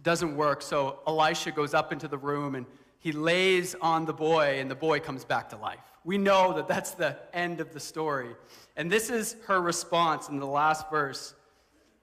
Doesn't 0.01 0.37
work, 0.37 0.63
so 0.63 1.01
Elisha 1.07 1.51
goes 1.51 1.75
up 1.75 1.93
into 1.93 2.09
the 2.09 2.19
room 2.19 2.55
and 2.55 2.67
he 3.03 3.11
lays 3.11 3.75
on 3.81 4.07
the 4.07 4.13
boy, 4.13 4.61
and 4.61 4.71
the 4.71 4.77
boy 4.77 5.01
comes 5.01 5.25
back 5.25 5.49
to 5.49 5.57
life. 5.57 5.81
We 6.05 6.19
know 6.19 6.53
that 6.55 6.69
that's 6.69 6.93
the 6.93 7.19
end 7.35 7.61
of 7.61 7.73
the 7.73 7.81
story. 7.81 8.29
And 8.77 8.91
this 8.91 9.11
is 9.11 9.35
her 9.47 9.61
response 9.61 10.29
in 10.29 10.39
the 10.39 10.47
last 10.47 10.89
verse. 10.89 11.35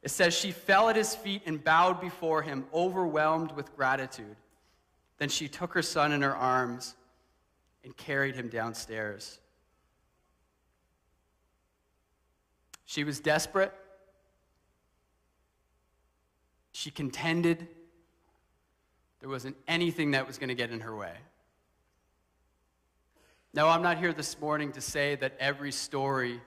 It 0.03 0.11
says, 0.11 0.33
She 0.37 0.51
fell 0.51 0.89
at 0.89 0.97
his 0.97 1.15
feet 1.15 1.43
and 1.45 1.63
bowed 1.63 2.01
before 2.01 2.41
him, 2.41 2.65
overwhelmed 2.73 3.53
with 3.53 3.73
gratitude. 3.77 4.35
Then 5.19 5.29
she 5.29 5.47
took 5.47 5.73
her 5.73 5.81
son 5.81 6.11
in 6.11 6.21
her 6.21 6.35
arms 6.35 6.95
and 7.85 7.95
carried 7.95 8.35
him 8.35 8.49
downstairs. 8.49 9.39
She 12.85 13.05
was 13.05 13.21
desperate. 13.21 13.73
She 16.73 16.91
contended. 16.91 17.69
There 19.19 19.29
wasn't 19.29 19.57
anything 19.67 20.11
that 20.11 20.25
was 20.25 20.37
going 20.37 20.49
to 20.49 20.55
get 20.55 20.71
in 20.71 20.79
her 20.81 20.95
way. 20.95 21.13
Now, 23.53 23.67
I'm 23.69 23.81
not 23.81 23.97
here 23.97 24.13
this 24.13 24.39
morning 24.39 24.71
to 24.73 24.81
say 24.81 25.15
that 25.15 25.35
every 25.39 25.71
story 25.71 26.39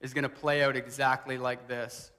is 0.00 0.14
going 0.14 0.22
to 0.22 0.28
play 0.28 0.62
out 0.62 0.76
exactly 0.76 1.38
like 1.38 1.68
this. 1.68 2.10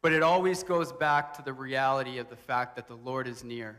But 0.00 0.12
it 0.12 0.22
always 0.22 0.62
goes 0.62 0.92
back 0.92 1.34
to 1.34 1.42
the 1.42 1.52
reality 1.52 2.18
of 2.18 2.28
the 2.28 2.36
fact 2.36 2.76
that 2.76 2.88
the 2.88 2.96
Lord 2.96 3.28
is 3.28 3.44
near. 3.44 3.78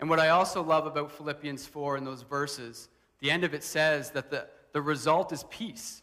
And 0.00 0.08
what 0.08 0.20
I 0.20 0.28
also 0.28 0.62
love 0.62 0.86
about 0.86 1.12
Philippians 1.12 1.66
4 1.66 1.96
and 1.96 2.06
those 2.06 2.22
verses, 2.22 2.88
the 3.20 3.30
end 3.30 3.44
of 3.44 3.52
it 3.52 3.64
says 3.64 4.10
that 4.12 4.30
the, 4.30 4.46
the 4.72 4.82
result 4.82 5.32
is 5.32 5.44
peace. 5.50 6.02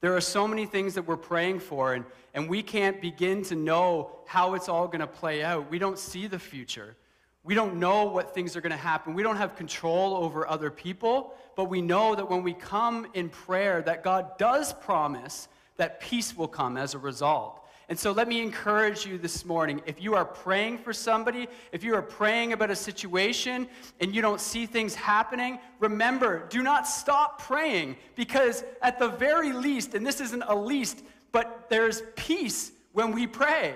There 0.00 0.16
are 0.16 0.20
so 0.20 0.48
many 0.48 0.64
things 0.64 0.94
that 0.94 1.02
we're 1.02 1.16
praying 1.16 1.60
for, 1.60 1.94
and, 1.94 2.04
and 2.32 2.48
we 2.48 2.62
can't 2.62 3.00
begin 3.00 3.42
to 3.44 3.54
know 3.54 4.12
how 4.26 4.54
it's 4.54 4.68
all 4.68 4.86
going 4.86 5.00
to 5.00 5.06
play 5.06 5.42
out. 5.42 5.70
We 5.70 5.78
don't 5.78 5.98
see 5.98 6.26
the 6.26 6.38
future. 6.38 6.96
We 7.42 7.54
don't 7.54 7.76
know 7.76 8.04
what 8.04 8.34
things 8.34 8.56
are 8.56 8.60
going 8.60 8.70
to 8.70 8.76
happen. 8.76 9.14
We 9.14 9.22
don't 9.22 9.36
have 9.36 9.56
control 9.56 10.14
over 10.14 10.46
other 10.48 10.70
people, 10.70 11.34
but 11.56 11.64
we 11.64 11.82
know 11.82 12.14
that 12.14 12.30
when 12.30 12.42
we 12.42 12.54
come 12.54 13.06
in 13.14 13.28
prayer 13.28 13.82
that 13.82 14.02
God 14.02 14.38
does 14.38 14.72
promise 14.72 15.48
that 15.76 16.00
peace 16.00 16.36
will 16.36 16.48
come 16.48 16.76
as 16.76 16.94
a 16.94 16.98
result. 16.98 17.59
And 17.90 17.98
so 17.98 18.12
let 18.12 18.28
me 18.28 18.40
encourage 18.40 19.04
you 19.04 19.18
this 19.18 19.44
morning. 19.44 19.82
If 19.84 20.00
you 20.00 20.14
are 20.14 20.24
praying 20.24 20.78
for 20.78 20.92
somebody, 20.92 21.48
if 21.72 21.82
you 21.82 21.96
are 21.96 22.02
praying 22.02 22.52
about 22.52 22.70
a 22.70 22.76
situation 22.76 23.66
and 23.98 24.14
you 24.14 24.22
don't 24.22 24.40
see 24.40 24.64
things 24.64 24.94
happening, 24.94 25.58
remember, 25.80 26.46
do 26.50 26.62
not 26.62 26.86
stop 26.86 27.42
praying 27.42 27.96
because 28.14 28.62
at 28.80 29.00
the 29.00 29.08
very 29.08 29.52
least, 29.52 29.94
and 29.94 30.06
this 30.06 30.20
isn't 30.20 30.44
a 30.46 30.54
least, 30.54 31.02
but 31.32 31.66
there's 31.68 32.04
peace 32.14 32.70
when 32.92 33.10
we 33.10 33.26
pray. 33.26 33.74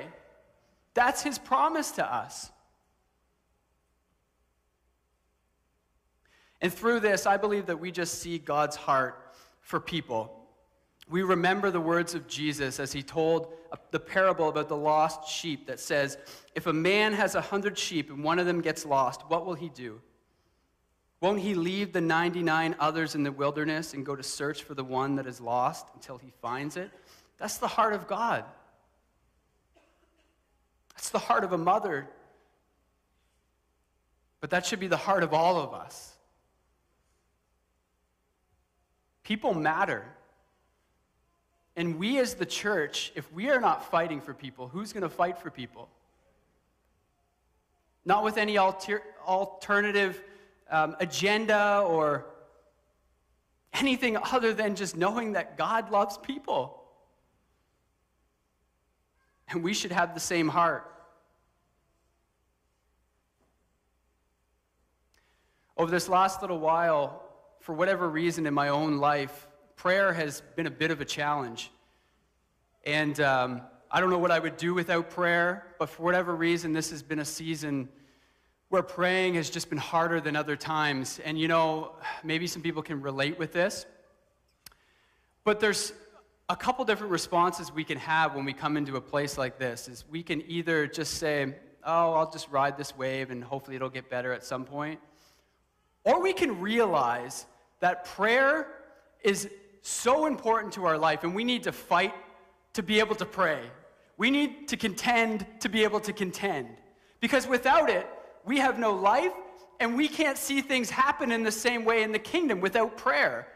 That's 0.95 1.21
his 1.21 1.37
promise 1.37 1.91
to 1.93 2.15
us. 2.15 2.53
And 6.61 6.73
through 6.73 7.01
this, 7.01 7.27
I 7.27 7.37
believe 7.37 7.67
that 7.67 7.81
we 7.81 7.91
just 7.91 8.21
see 8.21 8.39
God's 8.39 8.77
heart 8.77 9.35
for 9.61 9.81
people 9.81 10.44
we 11.09 11.23
remember 11.23 11.71
the 11.71 11.81
words 11.81 12.15
of 12.15 12.27
Jesus 12.27 12.81
as 12.81 12.93
he 12.93 13.03
told 13.03 13.53
the 13.91 14.01
parable 14.01 14.49
about 14.49 14.69
the 14.69 14.77
lost 14.77 15.29
sheep 15.29 15.67
that 15.67 15.79
says, 15.79 16.17
If 16.55 16.67
a 16.67 16.73
man 16.73 17.13
has 17.13 17.35
a 17.35 17.41
hundred 17.41 17.77
sheep 17.77 18.11
and 18.11 18.25
one 18.25 18.39
of 18.39 18.47
them 18.47 18.61
gets 18.61 18.87
lost, 18.87 19.23
what 19.29 19.45
will 19.45 19.55
he 19.55 19.69
do? 19.69 20.01
Won't 21.21 21.41
he 21.41 21.55
leave 21.55 21.93
the 21.93 22.01
99 22.01 22.77
others 22.79 23.15
in 23.15 23.23
the 23.23 23.33
wilderness 23.33 23.95
and 23.95 24.05
go 24.05 24.17
to 24.17 24.23
search 24.23 24.63
for 24.63 24.75
the 24.75 24.85
one 24.85 25.17
that 25.17 25.27
is 25.27 25.41
lost 25.41 25.87
until 25.95 26.19
he 26.19 26.33
finds 26.43 26.77
it? 26.77 26.91
That's 27.39 27.59
the 27.59 27.69
heart 27.69 27.95
of 27.95 28.07
God. 28.07 28.45
That's 30.95 31.11
the 31.11 31.19
heart 31.19 31.45
of 31.45 31.53
a 31.53 31.59
mother. 31.59 32.09
But 34.41 34.51
that 34.51 34.67
should 34.67 34.81
be 34.81 34.87
the 34.87 34.97
heart 34.97 35.23
of 35.23 35.33
all 35.33 35.59
of 35.59 35.75
us. 35.75 36.15
People 39.23 39.55
matter. 39.55 40.05
And 41.77 41.99
we 41.99 42.19
as 42.19 42.35
the 42.35 42.47
church, 42.47 43.13
if 43.15 43.31
we 43.33 43.51
are 43.51 43.61
not 43.61 43.91
fighting 43.91 44.21
for 44.21 44.33
people, 44.33 44.69
who's 44.69 44.93
going 44.93 45.03
to 45.03 45.09
fight 45.09 45.39
for 45.39 45.51
people? 45.51 45.89
Not 48.05 48.23
with 48.23 48.37
any 48.37 48.59
alter- 48.59 49.03
alternative 49.27 50.23
um, 50.71 50.95
agenda 51.01 51.85
or 51.87 52.27
anything 53.73 54.17
other 54.17 54.53
than 54.55 54.77
just 54.77 54.97
knowing 54.97 55.33
that 55.33 55.59
God 55.59 55.91
loves 55.91 56.17
people. 56.19 56.81
And 59.49 59.63
we 59.63 59.75
should 59.75 59.93
have 59.93 60.15
the 60.15 60.21
same 60.21 60.49
heart. 60.49 60.91
Over 65.77 65.91
this 65.91 66.09
last 66.09 66.41
little 66.41 66.61
while, 66.61 67.23
for 67.61 67.73
whatever 67.73 68.09
reason 68.09 68.47
in 68.47 68.55
my 68.55 68.69
own 68.69 68.99
life, 68.99 69.49
prayer 69.77 70.13
has 70.13 70.43
been 70.57 70.67
a 70.67 70.71
bit 70.71 70.91
of 70.91 71.01
a 71.01 71.05
challenge. 71.05 71.71
And 72.85 73.19
um, 73.21 73.63
I 73.91 74.01
don't 74.01 74.11
know 74.11 74.19
what 74.19 74.31
I 74.31 74.39
would 74.39 74.57
do 74.57 74.75
without 74.75 75.11
prayer, 75.11 75.67
but 75.79 75.89
for 75.89 76.03
whatever 76.03 76.35
reason, 76.35 76.73
this 76.73 76.91
has 76.91 77.03
been 77.03 77.21
a 77.21 77.25
season 77.25 77.89
where 78.69 78.83
praying 78.83 79.35
has 79.35 79.51
just 79.51 79.69
been 79.69 79.79
harder 79.79 80.21
than 80.21 80.37
other 80.37 80.57
times. 80.57 81.21
And 81.25 81.39
you 81.39 81.49
know, 81.49 81.93
maybe 82.23 82.47
some 82.47 82.63
people 82.63 82.83
can 82.83 83.01
relate 83.01 83.39
with 83.39 83.53
this. 83.53 83.87
But 85.45 85.61
there's 85.61 85.93
a 86.49 86.57
couple 86.57 86.85
different 86.85 87.13
responses 87.13 87.73
we 87.73 87.85
can 87.85 87.99
have 87.99 88.35
when 88.35 88.45
we 88.45 88.53
come 88.53 88.77
into 88.77 88.97
a 88.97 89.01
place 89.01 89.39
like 89.39 89.59
this 89.59 89.89
is 89.89 90.05
we 90.11 90.23
can 90.23 90.43
either 90.49 90.87
just 90.87 91.15
say, 91.15 91.55
"Oh, 91.85 92.15
I'll 92.15 92.31
just 92.31 92.51
ride 92.51 92.77
this 92.77 92.97
wave 92.97 93.31
and 93.31 93.43
hopefully 93.45 93.77
it'll 93.77 93.91
get 93.91 94.11
better 94.11 94.33
at 94.33 94.45
some 94.45 94.65
point." 94.65 95.01
Or 96.05 96.21
we 96.21 96.33
can 96.33 96.61
realize 96.61 97.47
that 97.81 98.05
prayer 98.05 98.67
is 99.23 99.49
so 99.87 100.25
important 100.25 100.73
to 100.73 100.87
our 100.87 100.97
life 100.97 101.25
and 101.25 101.35
we 101.35 101.45
need 101.45 101.63
to 101.65 101.73
fight 101.73 102.15
to 102.73 102.83
be 102.83 103.01
able 103.01 103.15
to 103.15 103.27
pray. 103.27 103.61
We 104.17 104.31
need 104.31 104.69
to 104.69 104.79
contend 104.79 105.47
to 105.61 105.69
be 105.69 105.85
able 105.85 106.01
to 106.01 106.13
contend. 106.13 106.69
Because 107.21 107.47
without 107.47 107.91
it, 107.91 108.09
we 108.47 108.59
have 108.59 108.79
no 108.79 108.93
life 108.93 109.33
and 109.81 109.95
we 109.95 110.09
can't 110.09 110.39
see 110.39 110.63
things 110.63 110.89
happen 110.89 111.31
in 111.31 111.43
the 111.43 111.53
same 111.53 111.85
way 111.85 112.03
in 112.03 112.13
the 112.13 112.19
kingdom 112.19 112.61
without 112.61 112.97
prayer. 112.97 113.47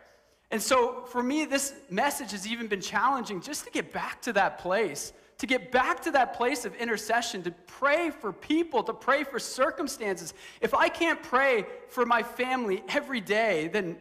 And 0.50 0.60
so 0.60 1.04
for 1.06 1.22
me, 1.22 1.46
this 1.46 1.72
message 1.88 2.32
has 2.32 2.46
even 2.46 2.66
been 2.66 2.82
challenging 2.82 3.40
just 3.40 3.64
to 3.64 3.70
get 3.70 3.90
back 3.90 4.20
to 4.22 4.32
that 4.34 4.58
place, 4.58 5.14
to 5.38 5.46
get 5.46 5.72
back 5.72 6.02
to 6.02 6.10
that 6.10 6.34
place 6.34 6.66
of 6.66 6.74
intercession, 6.74 7.42
to 7.44 7.52
pray 7.66 8.10
for 8.10 8.34
people, 8.34 8.82
to 8.82 8.92
pray 8.92 9.24
for 9.24 9.38
circumstances. 9.38 10.34
If 10.60 10.74
I 10.74 10.90
can't 10.90 11.22
pray 11.22 11.64
for 11.88 12.04
my 12.04 12.22
family 12.22 12.84
every 12.88 13.22
day, 13.22 13.68
then, 13.68 13.96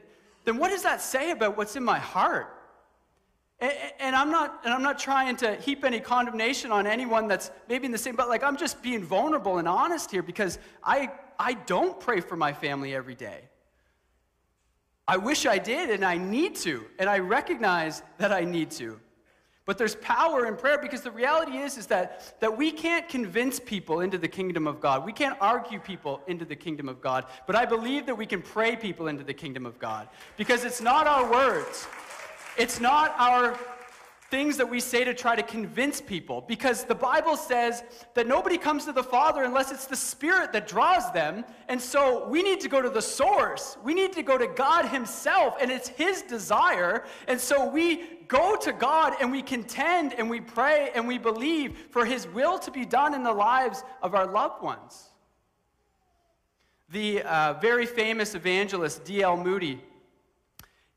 then 0.48 0.58
what 0.58 0.70
does 0.70 0.84
that 0.84 1.02
say 1.02 1.32
about 1.32 1.58
what's 1.58 1.76
in 1.76 1.84
my 1.84 2.00
heart? 2.00 2.58
And, 3.60 3.74
and, 4.00 4.16
I'm 4.16 4.32
not, 4.32 4.62
and 4.64 4.74
I'm 4.74 4.82
not 4.82 4.98
trying 4.98 5.36
to 5.38 5.56
heap 5.56 5.84
any 5.84 6.00
condemnation 6.00 6.72
on 6.72 6.88
anyone 6.88 7.28
that's 7.28 7.52
maybe 7.68 7.86
in 7.86 7.92
the 7.92 7.98
same, 7.98 8.16
but 8.16 8.30
like 8.30 8.44
I'm 8.44 8.56
just 8.56 8.82
being 8.82 9.04
vulnerable 9.04 9.58
and 9.58 9.68
honest 9.68 10.10
here 10.10 10.24
because 10.24 10.58
I, 10.82 11.12
I 11.38 11.56
don't 11.56 12.00
pray 12.00 12.22
for 12.22 12.38
my 12.38 12.54
family 12.54 12.96
every 12.96 13.14
day. 13.14 13.42
I 15.06 15.18
wish 15.18 15.46
I 15.46 15.58
did, 15.58 15.90
and 15.90 16.06
I 16.06 16.16
need 16.18 16.56
to, 16.58 16.86
and 16.98 17.10
I 17.10 17.20
recognize 17.20 18.02
that 18.18 18.32
I 18.32 18.46
need 18.46 18.72
to. 18.72 19.02
But 19.68 19.78
there's 19.78 19.96
power 19.96 20.46
in 20.46 20.56
prayer 20.56 20.78
because 20.78 21.02
the 21.02 21.12
reality 21.12 21.58
is, 21.58 21.78
is 21.78 21.88
that, 21.88 22.40
that 22.40 22.58
we 22.58 22.72
can't 22.72 23.08
convince 23.10 23.60
people 23.60 24.00
into 24.00 24.18
the 24.18 24.28
kingdom 24.28 24.66
of 24.66 24.80
God. 24.80 25.06
We 25.06 25.12
can't 25.12 25.38
argue 25.42 25.78
people 25.78 26.22
into 26.26 26.46
the 26.46 26.56
kingdom 26.56 26.88
of 26.88 27.02
God. 27.02 27.26
But 27.46 27.58
I 27.58 27.66
believe 27.66 28.06
that 28.06 28.16
we 28.16 28.26
can 28.26 28.42
pray 28.42 28.78
people 28.78 29.10
into 29.10 29.26
the 29.26 29.34
kingdom 29.34 29.66
of 29.66 29.78
God 29.78 30.08
because 30.38 30.64
it's 30.64 30.80
not 30.80 31.06
our 31.06 31.30
words, 31.30 31.86
it's 32.58 32.80
not 32.80 33.14
our 33.18 33.60
things 34.30 34.58
that 34.58 34.70
we 34.70 34.80
say 34.80 35.04
to 35.06 35.14
try 35.14 35.36
to 35.36 35.44
convince 35.44 36.02
people 36.02 36.44
because 36.48 36.84
the 36.84 36.96
Bible 36.96 37.38
says 37.38 37.84
that 38.14 38.28
nobody 38.28 38.58
comes 38.58 38.84
to 38.86 38.92
the 38.92 39.04
Father 39.04 39.44
unless 39.44 39.72
it's 39.72 39.86
the 39.86 39.96
Spirit 39.96 40.52
that 40.52 40.68
draws 40.68 41.12
them. 41.14 41.46
And 41.70 41.82
so 41.82 42.28
we 42.28 42.44
need 42.44 42.60
to 42.62 42.70
go 42.70 42.82
to 42.82 42.90
the 42.90 43.02
source. 43.02 43.78
We 43.84 43.94
need 43.94 44.12
to 44.14 44.24
go 44.24 44.38
to 44.38 44.48
God 44.48 44.86
Himself, 44.86 45.56
and 45.62 45.72
it's 45.72 45.88
His 45.88 46.24
desire. 46.24 47.06
And 47.28 47.40
so 47.40 47.70
we 47.70 48.17
go 48.28 48.56
to 48.58 48.74
God 48.74 49.14
and 49.20 49.32
we 49.32 49.42
contend 49.42 50.14
and 50.14 50.30
we 50.30 50.42
pray 50.42 50.92
and 50.96 51.08
we 51.08 51.18
believe 51.18 51.78
for 51.92 52.06
His 52.06 52.28
will 52.28 52.60
to 52.60 52.72
be 52.72 52.86
done 52.86 53.14
in 53.14 53.24
the 53.24 53.34
lives 53.34 53.84
of 54.02 54.16
our 54.16 54.26
loved 54.26 54.62
ones. 54.62 55.10
The 56.90 57.22
uh, 57.24 57.54
very 57.62 57.86
famous 57.86 58.36
evangelist 58.36 59.04
D.L. 59.04 59.38
Moody 59.38 59.82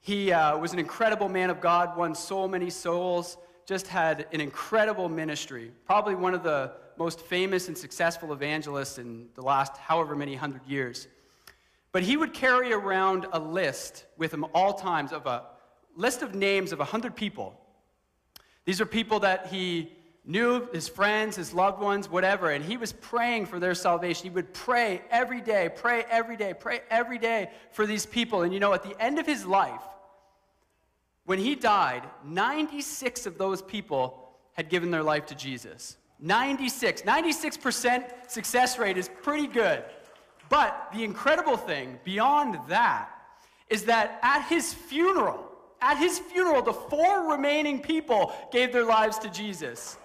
he 0.01 0.33
uh, 0.33 0.57
was 0.57 0.73
an 0.73 0.79
incredible 0.79 1.29
man 1.29 1.51
of 1.51 1.61
God, 1.61 1.97
won 1.97 2.15
so 2.15 2.49
many 2.49 2.71
souls, 2.71 3.37
just 3.67 3.87
had 3.87 4.27
an 4.33 4.41
incredible 4.41 5.09
ministry. 5.11 5.73
Probably 5.85 6.15
one 6.15 6.33
of 6.33 6.43
the 6.43 6.73
most 6.97 7.21
famous 7.21 7.69
and 7.69 7.77
successful 7.77 8.33
evangelists 8.33 8.99
in 8.99 9.29
the 9.35 9.43
last 9.43 9.77
however 9.77 10.17
many 10.17 10.35
hundred 10.35 10.67
years. 10.67 11.07
But 11.93 12.03
he 12.03 12.17
would 12.17 12.33
carry 12.33 12.73
around 12.73 13.27
a 13.33 13.39
list 13.39 14.07
with 14.17 14.33
him 14.33 14.47
all 14.55 14.73
times 14.73 15.13
of 15.13 15.27
a 15.27 15.45
list 15.97 16.23
of 16.23 16.35
names 16.35 16.73
of 16.73 16.79
100 16.79 17.15
people. 17.17 17.59
These 18.65 18.81
are 18.81 18.87
people 18.87 19.21
that 19.21 19.49
he 19.49 19.93
knew, 20.25 20.69
his 20.73 20.89
friends, 20.89 21.37
his 21.37 21.53
loved 21.53 21.81
ones, 21.81 22.09
whatever, 22.09 22.51
and 22.51 22.65
he 22.65 22.77
was 22.77 22.93
praying 22.93 23.47
for 23.47 23.59
their 23.59 23.75
salvation. 23.75 24.25
He 24.25 24.31
would 24.31 24.53
pray 24.53 25.03
every 25.11 25.41
day, 25.41 25.71
pray 25.75 26.05
every 26.11 26.37
day, 26.37 26.55
pray 26.55 26.81
every 26.91 27.19
day 27.19 27.51
for 27.73 27.87
these 27.87 28.07
people. 28.07 28.43
And 28.43 28.53
you 28.53 28.61
know, 28.61 28.73
at 28.73 28.83
the 28.83 29.01
end 29.03 29.19
of 29.19 29.27
his 29.27 29.45
life, 29.47 29.83
when 31.25 31.39
he 31.39 31.55
died, 31.55 32.03
96 32.25 33.27
of 33.27 33.39
those 33.39 33.63
people 33.63 34.31
had 34.53 34.69
given 34.69 34.91
their 34.91 35.03
life 35.03 35.27
to 35.27 35.35
Jesus. 35.35 35.97
96. 36.21 37.03
96% 37.03 38.31
success 38.31 38.79
rate 38.79 38.99
is 38.99 39.09
pretty 39.23 39.47
good. 39.47 39.85
But 40.49 40.91
the 40.93 41.05
incredible 41.05 41.57
thing 41.57 41.99
beyond 42.05 42.59
that 42.69 43.11
is 43.69 43.85
that 43.85 44.19
at 44.23 44.47
his 44.49 44.75
funeral, 44.75 45.50
at 45.81 45.97
his 45.97 46.19
funeral, 46.19 46.63
the 46.63 46.73
four 46.73 47.31
remaining 47.31 47.81
people 47.81 48.33
gave 48.53 48.73
their 48.73 48.85
lives 48.85 49.19
to 49.21 49.31
Jesus. 49.31 49.97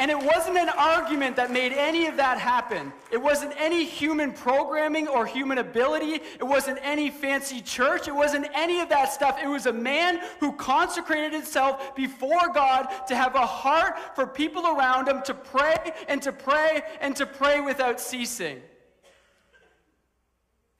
And 0.00 0.10
it 0.10 0.18
wasn't 0.18 0.56
an 0.56 0.70
argument 0.70 1.36
that 1.36 1.50
made 1.50 1.74
any 1.74 2.06
of 2.06 2.16
that 2.16 2.38
happen. 2.38 2.90
It 3.10 3.18
wasn't 3.20 3.52
any 3.58 3.84
human 3.84 4.32
programming 4.32 5.08
or 5.08 5.26
human 5.26 5.58
ability. 5.58 6.14
It 6.14 6.46
wasn't 6.46 6.78
any 6.80 7.10
fancy 7.10 7.60
church. 7.60 8.08
It 8.08 8.14
wasn't 8.14 8.46
any 8.54 8.80
of 8.80 8.88
that 8.88 9.12
stuff. 9.12 9.38
It 9.42 9.46
was 9.46 9.66
a 9.66 9.72
man 9.74 10.20
who 10.38 10.52
consecrated 10.52 11.34
himself 11.34 11.94
before 11.94 12.48
God 12.54 12.88
to 13.08 13.14
have 13.14 13.34
a 13.34 13.44
heart 13.44 14.16
for 14.16 14.26
people 14.26 14.66
around 14.66 15.06
him 15.06 15.20
to 15.24 15.34
pray 15.34 15.92
and 16.08 16.22
to 16.22 16.32
pray 16.32 16.80
and 17.02 17.14
to 17.16 17.26
pray 17.26 17.60
without 17.60 18.00
ceasing. 18.00 18.62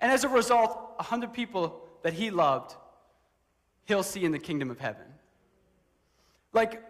And 0.00 0.10
as 0.10 0.24
a 0.24 0.30
result, 0.30 0.94
a 0.98 1.02
hundred 1.02 1.34
people 1.34 1.86
that 2.04 2.14
he 2.14 2.30
loved, 2.30 2.74
he'll 3.90 4.02
see 4.04 4.24
in 4.24 4.32
the 4.32 4.38
kingdom 4.38 4.70
of 4.70 4.78
heaven. 4.78 5.04
Like, 6.52 6.82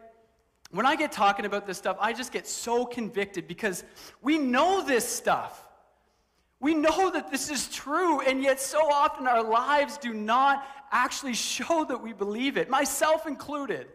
when 0.71 0.87
I 0.87 0.97
get 0.97 1.11
talking 1.11 1.47
about 1.47 1.67
this 1.67 1.79
stuff, 1.79 1.97
I 1.99 2.13
just 2.13 2.31
get 2.31 2.47
so 2.47 2.85
convicted 2.85 3.49
because 3.49 3.83
we 4.23 4.39
know 4.39 4.85
this 4.85 5.09
stuff. 5.09 5.67
We 6.61 6.75
know 6.75 7.11
that 7.11 7.31
this 7.31 7.51
is 7.51 7.69
true, 7.69 8.21
and 8.21 8.43
yet 8.43 8.61
so 8.61 8.79
often 8.91 9.27
our 9.27 9.43
lives 9.43 9.97
do 9.97 10.13
not 10.13 10.65
actually 10.93 11.33
show 11.33 11.85
that 11.87 12.03
we 12.03 12.13
believe 12.13 12.59
it, 12.59 12.69
myself 12.69 13.27
included. 13.27 13.87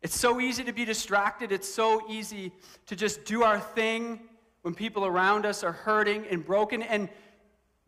It's 0.00 0.18
so 0.18 0.40
easy 0.40 0.62
to 0.64 0.72
be 0.72 0.84
distracted. 0.84 1.50
It's 1.50 1.68
so 1.68 2.08
easy 2.08 2.52
to 2.86 2.94
just 2.94 3.24
do 3.24 3.42
our 3.42 3.58
thing 3.58 4.20
when 4.62 4.72
people 4.74 5.04
around 5.04 5.44
us 5.44 5.64
are 5.64 5.72
hurting 5.72 6.26
and 6.30 6.46
broken. 6.46 6.84
And 6.84 7.08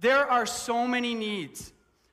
there 0.01 0.29
are 0.29 0.47
so 0.47 0.89
many 0.89 1.15
needs. 1.15 1.73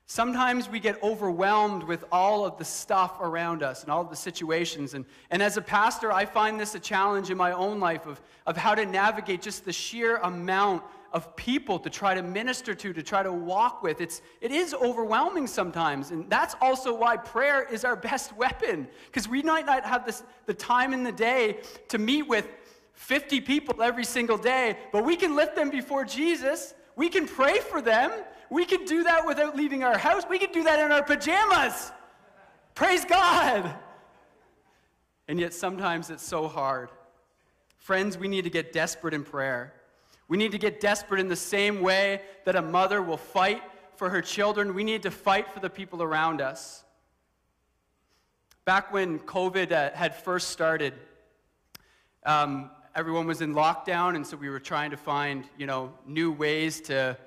Sometimes 0.10 0.70
we 0.70 0.80
get 0.80 1.04
overwhelmed 1.04 1.84
with 1.84 2.06
all 2.14 2.46
of 2.46 2.58
the 2.58 2.64
stuff 2.64 3.18
around 3.20 3.62
us 3.62 3.84
and 3.84 3.92
all 3.92 4.02
of 4.02 4.10
the 4.10 4.16
situations. 4.16 4.94
And, 4.94 5.04
and 5.32 5.44
as 5.44 5.58
a 5.58 5.62
pastor, 5.62 6.14
I 6.14 6.26
find 6.26 6.58
this 6.58 6.76
a 6.76 6.80
challenge 6.80 7.30
in 7.30 7.36
my 7.36 7.52
own 7.52 7.82
life 7.82 8.06
of, 8.06 8.22
of 8.46 8.56
how 8.56 8.74
to 8.74 8.86
navigate 8.86 9.42
just 9.42 9.66
the 9.66 9.74
sheer 9.74 10.16
amount 10.18 10.82
of 11.12 11.36
people 11.36 11.78
to 11.80 11.90
try 11.90 12.14
to 12.14 12.24
minister 12.24 12.74
to, 12.74 12.94
to 12.94 13.04
try 13.04 13.22
to 13.22 13.34
walk 13.34 13.84
with. 13.84 14.00
It's, 14.00 14.22
it 14.40 14.52
is 14.52 14.74
overwhelming 14.74 15.46
sometimes. 15.46 16.12
And 16.12 16.30
that's 16.30 16.56
also 16.62 16.96
why 16.96 17.18
prayer 17.18 17.68
is 17.70 17.84
our 17.84 17.98
best 17.98 18.36
weapon. 18.38 18.88
Because 19.08 19.28
we 19.28 19.42
might 19.42 19.66
not 19.66 19.84
have 19.84 20.06
this, 20.06 20.24
the 20.46 20.54
time 20.54 20.94
in 20.94 21.04
the 21.04 21.12
day 21.12 21.60
to 21.90 21.98
meet 21.98 22.30
with 22.30 22.48
50 22.94 23.42
people 23.42 23.82
every 23.82 24.06
single 24.06 24.38
day, 24.38 24.78
but 24.94 25.04
we 25.04 25.18
can 25.18 25.36
lift 25.36 25.58
them 25.58 25.70
before 25.70 26.06
Jesus. 26.06 26.74
We 26.96 27.10
can 27.10 27.28
pray 27.28 27.60
for 27.60 27.82
them. 27.82 28.12
We 28.50 28.66
can 28.66 28.86
do 28.86 29.04
that 29.04 29.26
without 29.26 29.56
leaving 29.56 29.84
our 29.84 29.98
house. 29.98 30.24
We 30.30 30.40
can 30.40 30.52
do 30.52 30.64
that 30.64 30.80
in 30.80 30.92
our 30.92 31.04
pajamas. 31.04 31.92
Praise 32.76 33.04
God. 33.06 33.74
And 35.28 35.40
yet 35.40 35.54
sometimes 35.54 36.10
it's 36.10 36.24
so 36.24 36.48
hard. 36.48 36.90
Friends, 37.78 38.18
we 38.18 38.28
need 38.28 38.44
to 38.44 38.50
get 38.50 38.72
desperate 38.72 39.14
in 39.14 39.24
prayer. 39.24 39.74
We 40.28 40.38
need 40.38 40.52
to 40.52 40.58
get 40.58 40.80
desperate 40.80 41.20
in 41.20 41.28
the 41.28 41.36
same 41.36 41.82
way 41.82 42.22
that 42.46 42.56
a 42.56 42.62
mother 42.62 43.02
will 43.02 43.18
fight 43.18 43.62
for 43.96 44.10
her 44.10 44.22
children. 44.22 44.74
We 44.74 44.84
need 44.84 45.04
to 45.04 45.12
fight 45.12 45.52
for 45.52 45.60
the 45.60 45.70
people 45.70 46.04
around 46.04 46.42
us. 46.42 46.84
Back 48.66 48.92
when 48.94 49.20
COVID 49.20 49.72
uh, 49.72 49.92
had 49.96 50.16
first 50.16 50.50
started, 50.50 50.94
um, 52.26 52.70
everyone 52.94 53.26
was 53.26 53.42
in 53.42 53.54
lockdown, 53.54 54.16
and 54.16 54.28
so 54.28 54.36
we 54.36 54.50
were 54.50 54.60
trying 54.60 54.92
to 54.92 54.98
find, 54.98 55.46
you 55.58 55.66
know, 55.66 55.94
new 56.06 56.32
ways 56.32 56.82
to 56.82 57.18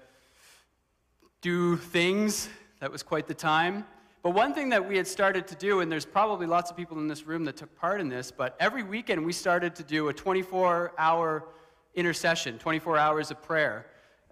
do 1.41 1.77
things. 1.77 2.49
That 2.81 2.93
was 2.93 3.03
quite 3.03 3.27
the 3.27 3.35
time. 3.35 3.87
But 4.23 4.31
one 4.31 4.53
thing 4.53 4.69
that 4.71 4.87
we 4.87 4.97
had 4.99 5.07
started 5.07 5.47
to 5.49 5.55
do, 5.55 5.81
and 5.81 5.91
there's 5.91 6.05
probably 6.05 6.47
lots 6.47 6.71
of 6.71 6.77
people 6.77 6.99
in 6.99 7.09
this 7.09 7.27
room 7.27 7.45
that 7.47 7.57
took 7.57 7.75
part 7.77 8.01
in 8.01 8.09
this, 8.11 8.31
but 8.31 8.55
every 8.61 8.83
weekend 8.83 9.25
we 9.25 9.33
started 9.33 9.75
to 9.77 9.83
do 9.83 10.09
a 10.09 10.13
24 10.13 10.93
hour 10.99 11.45
intercession, 11.95 12.59
24 12.59 12.99
hours 12.99 13.31
of 13.31 13.43
prayer. 13.43 13.87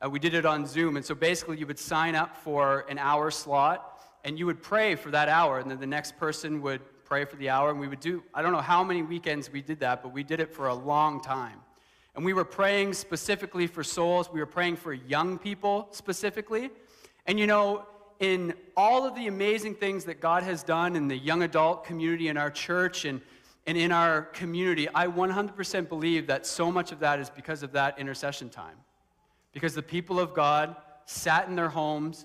Uh, 0.05 0.11
we 0.11 0.19
did 0.19 0.35
it 0.35 0.45
on 0.45 0.67
Zoom. 0.67 0.97
And 0.97 1.05
so 1.05 1.15
basically, 1.15 1.59
you 1.59 1.67
would 1.67 1.79
sign 1.79 2.15
up 2.15 2.37
for 2.37 2.85
an 2.89 2.99
hour 2.99 3.31
slot 3.31 4.01
and 4.25 4.39
you 4.39 4.47
would 4.47 4.63
pray 4.63 4.95
for 4.95 5.11
that 5.11 5.29
hour. 5.29 5.59
And 5.59 5.71
then 5.71 5.81
the 5.81 5.87
next 5.87 6.19
person 6.19 6.61
would 6.63 6.83
pray 7.05 7.25
for 7.25 7.37
the 7.37 7.49
hour. 7.49 7.71
And 7.71 7.81
we 7.81 7.89
would 7.89 8.01
do, 8.01 8.23
I 8.35 8.43
don't 8.43 8.53
know 8.53 8.61
how 8.61 8.85
many 8.85 9.03
weekends 9.03 9.51
we 9.51 9.63
did 9.63 9.81
that, 9.81 10.03
but 10.03 10.13
we 10.13 10.23
did 10.23 10.41
it 10.41 10.55
for 10.55 10.69
a 10.69 10.75
long 10.75 11.23
time. 11.23 11.59
And 12.15 12.25
we 12.25 12.33
were 12.33 12.45
praying 12.45 12.93
specifically 12.93 13.67
for 13.67 13.83
souls. 13.83 14.31
We 14.31 14.41
were 14.41 14.47
praying 14.47 14.77
for 14.77 14.93
young 14.93 15.39
people 15.39 15.89
specifically. 15.93 16.71
And 17.29 17.39
you 17.39 17.47
know, 17.47 17.85
in 18.21 18.55
all 18.75 19.07
of 19.07 19.15
the 19.15 19.27
amazing 19.27 19.75
things 19.75 20.07
that 20.07 20.19
God 20.19 20.43
has 20.45 20.63
done 20.63 20.97
in 20.97 21.09
the 21.09 21.17
young 21.17 21.43
adult 21.43 21.85
community 21.85 22.29
in 22.29 22.39
our 22.39 22.51
church 22.51 23.05
and, 23.05 23.21
and 23.67 23.77
in 23.77 23.93
our 23.93 24.23
community, 24.23 24.89
I 24.95 25.09
100% 25.09 25.89
believe 25.91 26.27
that 26.29 26.47
so 26.47 26.73
much 26.73 26.91
of 26.91 27.01
that 27.01 27.21
is 27.21 27.29
because 27.29 27.63
of 27.63 27.73
that 27.73 27.99
intercession 27.99 28.49
time. 28.49 28.77
Because 29.53 29.75
the 29.75 29.83
people 29.83 30.19
of 30.19 30.33
God 30.33 30.75
sat 31.05 31.49
in 31.49 31.55
their 31.55 31.69
homes, 31.69 32.25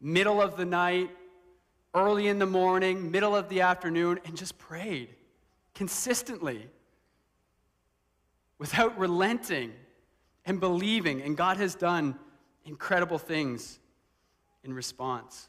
middle 0.00 0.40
of 0.40 0.56
the 0.56 0.64
night, 0.64 1.10
early 1.92 2.28
in 2.28 2.38
the 2.38 2.46
morning, 2.46 3.10
middle 3.10 3.34
of 3.34 3.48
the 3.48 3.62
afternoon, 3.62 4.20
and 4.24 4.36
just 4.36 4.56
prayed 4.56 5.08
consistently 5.74 6.64
without 8.58 8.96
relenting 8.98 9.72
and 10.46 10.60
believing. 10.60 11.22
And 11.22 11.36
God 11.36 11.56
has 11.56 11.74
done 11.74 12.16
incredible 12.64 13.18
things 13.18 13.80
in 14.68 14.74
response. 14.74 15.48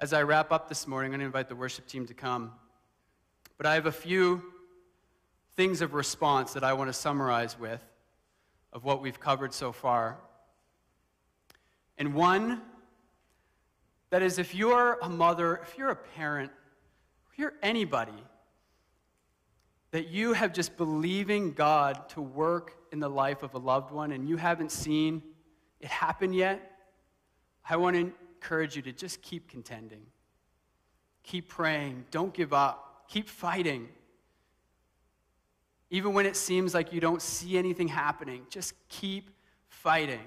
As 0.00 0.14
I 0.14 0.22
wrap 0.22 0.50
up 0.50 0.70
this 0.70 0.88
morning, 0.88 1.12
I'm 1.12 1.18
going 1.18 1.20
to 1.20 1.26
invite 1.26 1.48
the 1.48 1.54
worship 1.54 1.86
team 1.86 2.06
to 2.06 2.14
come. 2.14 2.52
But 3.58 3.66
I 3.66 3.74
have 3.74 3.84
a 3.84 3.92
few 3.92 4.42
things 5.54 5.82
of 5.82 5.92
response 5.92 6.54
that 6.54 6.64
I 6.64 6.72
want 6.72 6.88
to 6.88 6.94
summarize 6.94 7.58
with 7.58 7.82
of 8.72 8.84
what 8.84 9.02
we've 9.02 9.20
covered 9.20 9.52
so 9.52 9.70
far. 9.70 10.16
And 11.98 12.14
one 12.14 12.62
that 14.08 14.22
is 14.22 14.38
if 14.38 14.54
you're 14.54 14.98
a 15.02 15.08
mother, 15.10 15.60
if 15.62 15.76
you're 15.76 15.90
a 15.90 15.96
parent, 15.96 16.50
if 17.30 17.38
you're 17.38 17.54
anybody, 17.62 18.12
that 19.90 20.08
you 20.08 20.32
have 20.32 20.54
just 20.54 20.76
believing 20.78 21.52
God 21.52 22.08
to 22.10 22.22
work 22.22 22.78
in 22.92 22.98
the 22.98 23.10
life 23.10 23.42
of 23.42 23.54
a 23.54 23.58
loved 23.58 23.92
one 23.92 24.10
and 24.10 24.26
you 24.26 24.38
haven't 24.38 24.72
seen 24.72 25.22
it 25.80 25.88
happened 25.88 26.34
yet, 26.34 26.70
I 27.68 27.76
want 27.76 27.96
to 27.96 28.00
encourage 28.00 28.76
you 28.76 28.82
to 28.82 28.92
just 28.92 29.22
keep 29.22 29.48
contending. 29.48 30.02
Keep 31.22 31.48
praying. 31.48 32.04
Don't 32.10 32.34
give 32.34 32.52
up. 32.52 33.06
Keep 33.08 33.28
fighting. 33.28 33.88
Even 35.90 36.12
when 36.12 36.26
it 36.26 36.36
seems 36.36 36.74
like 36.74 36.92
you 36.92 37.00
don't 37.00 37.22
see 37.22 37.56
anything 37.56 37.88
happening, 37.88 38.46
just 38.50 38.74
keep 38.88 39.30
fighting. 39.68 40.20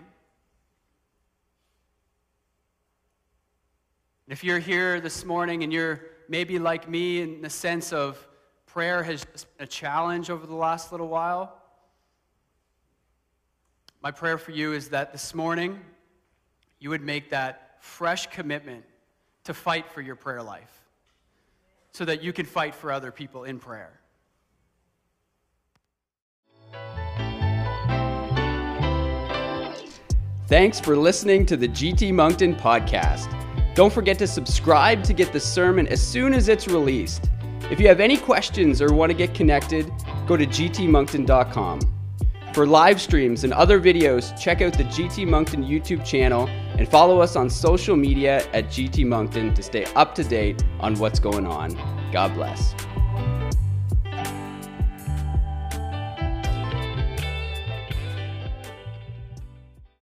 And 4.26 4.34
if 4.34 4.44
you're 4.44 4.60
here 4.60 5.00
this 5.00 5.24
morning 5.24 5.64
and 5.64 5.72
you're 5.72 6.02
maybe 6.28 6.60
like 6.60 6.90
me 6.90 7.22
in 7.22 7.42
the 7.42 7.50
sense 7.50 7.94
of 7.94 8.28
prayer 8.66 9.04
has 9.04 9.26
just 9.32 9.58
been 9.58 9.64
a 9.66 9.68
challenge 9.68 10.30
over 10.30 10.46
the 10.46 10.56
last 10.56 10.92
little 10.92 11.08
while, 11.08 11.58
my 14.02 14.12
prayer 14.12 14.38
for 14.38 14.52
you 14.52 14.74
is 14.74 14.90
that 14.90 15.12
this 15.12 15.34
morning 15.34 15.80
you 16.80 16.90
would 16.90 17.02
make 17.02 17.30
that 17.32 17.78
fresh 17.80 18.28
commitment 18.28 18.84
to 19.44 19.54
fight 19.54 19.90
for 19.90 20.02
your 20.02 20.16
prayer 20.16 20.44
life 20.44 20.86
so 21.92 22.06
that 22.06 22.22
you 22.22 22.32
can 22.32 22.46
fight 22.46 22.76
for 22.76 22.92
other 22.92 23.12
people 23.12 23.46
in 23.46 23.60
prayer. 23.60 24.00
Thanks 30.48 30.80
for 30.80 30.96
listening 30.96 31.46
to 31.48 31.58
the 31.58 31.68
GT 31.68 32.14
Moncton 32.14 32.56
podcast. 32.56 33.34
Don't 33.76 33.92
forget 33.92 34.18
to 34.20 34.28
subscribe 34.28 35.04
to 35.04 35.14
get 35.14 35.34
the 35.34 35.40
sermon 35.40 35.88
as 35.88 36.02
soon 36.02 36.34
as 36.34 36.48
it's 36.48 36.68
released. 36.68 37.30
If 37.70 37.82
you 37.82 37.88
have 37.88 38.00
any 38.00 38.16
questions 38.18 38.82
or 38.82 38.94
want 38.94 39.10
to 39.10 39.18
get 39.18 39.34
connected, 39.34 39.92
go 40.26 40.38
to 40.38 40.46
gtmoncton.com. 40.46 41.97
For 42.58 42.66
live 42.66 43.00
streams 43.00 43.44
and 43.44 43.54
other 43.54 43.80
videos, 43.80 44.36
check 44.36 44.64
out 44.64 44.76
the 44.76 44.86
GT 44.86 45.28
Moncton 45.28 45.64
YouTube 45.64 46.04
channel 46.04 46.48
and 46.48 46.90
follow 46.90 47.22
us 47.22 47.36
on 47.36 47.52
social 47.52 47.96
media 47.96 48.38
at 48.52 48.70
GT 48.70 49.06
Moncton 49.06 49.54
to 49.54 49.62
stay 49.62 49.86
up 49.94 50.16
to 50.16 50.24
date 50.24 50.64
on 50.80 50.96
what's 50.96 51.20
going 51.20 51.46
on. 51.46 51.76
God 52.12 52.34
bless. 52.34 52.74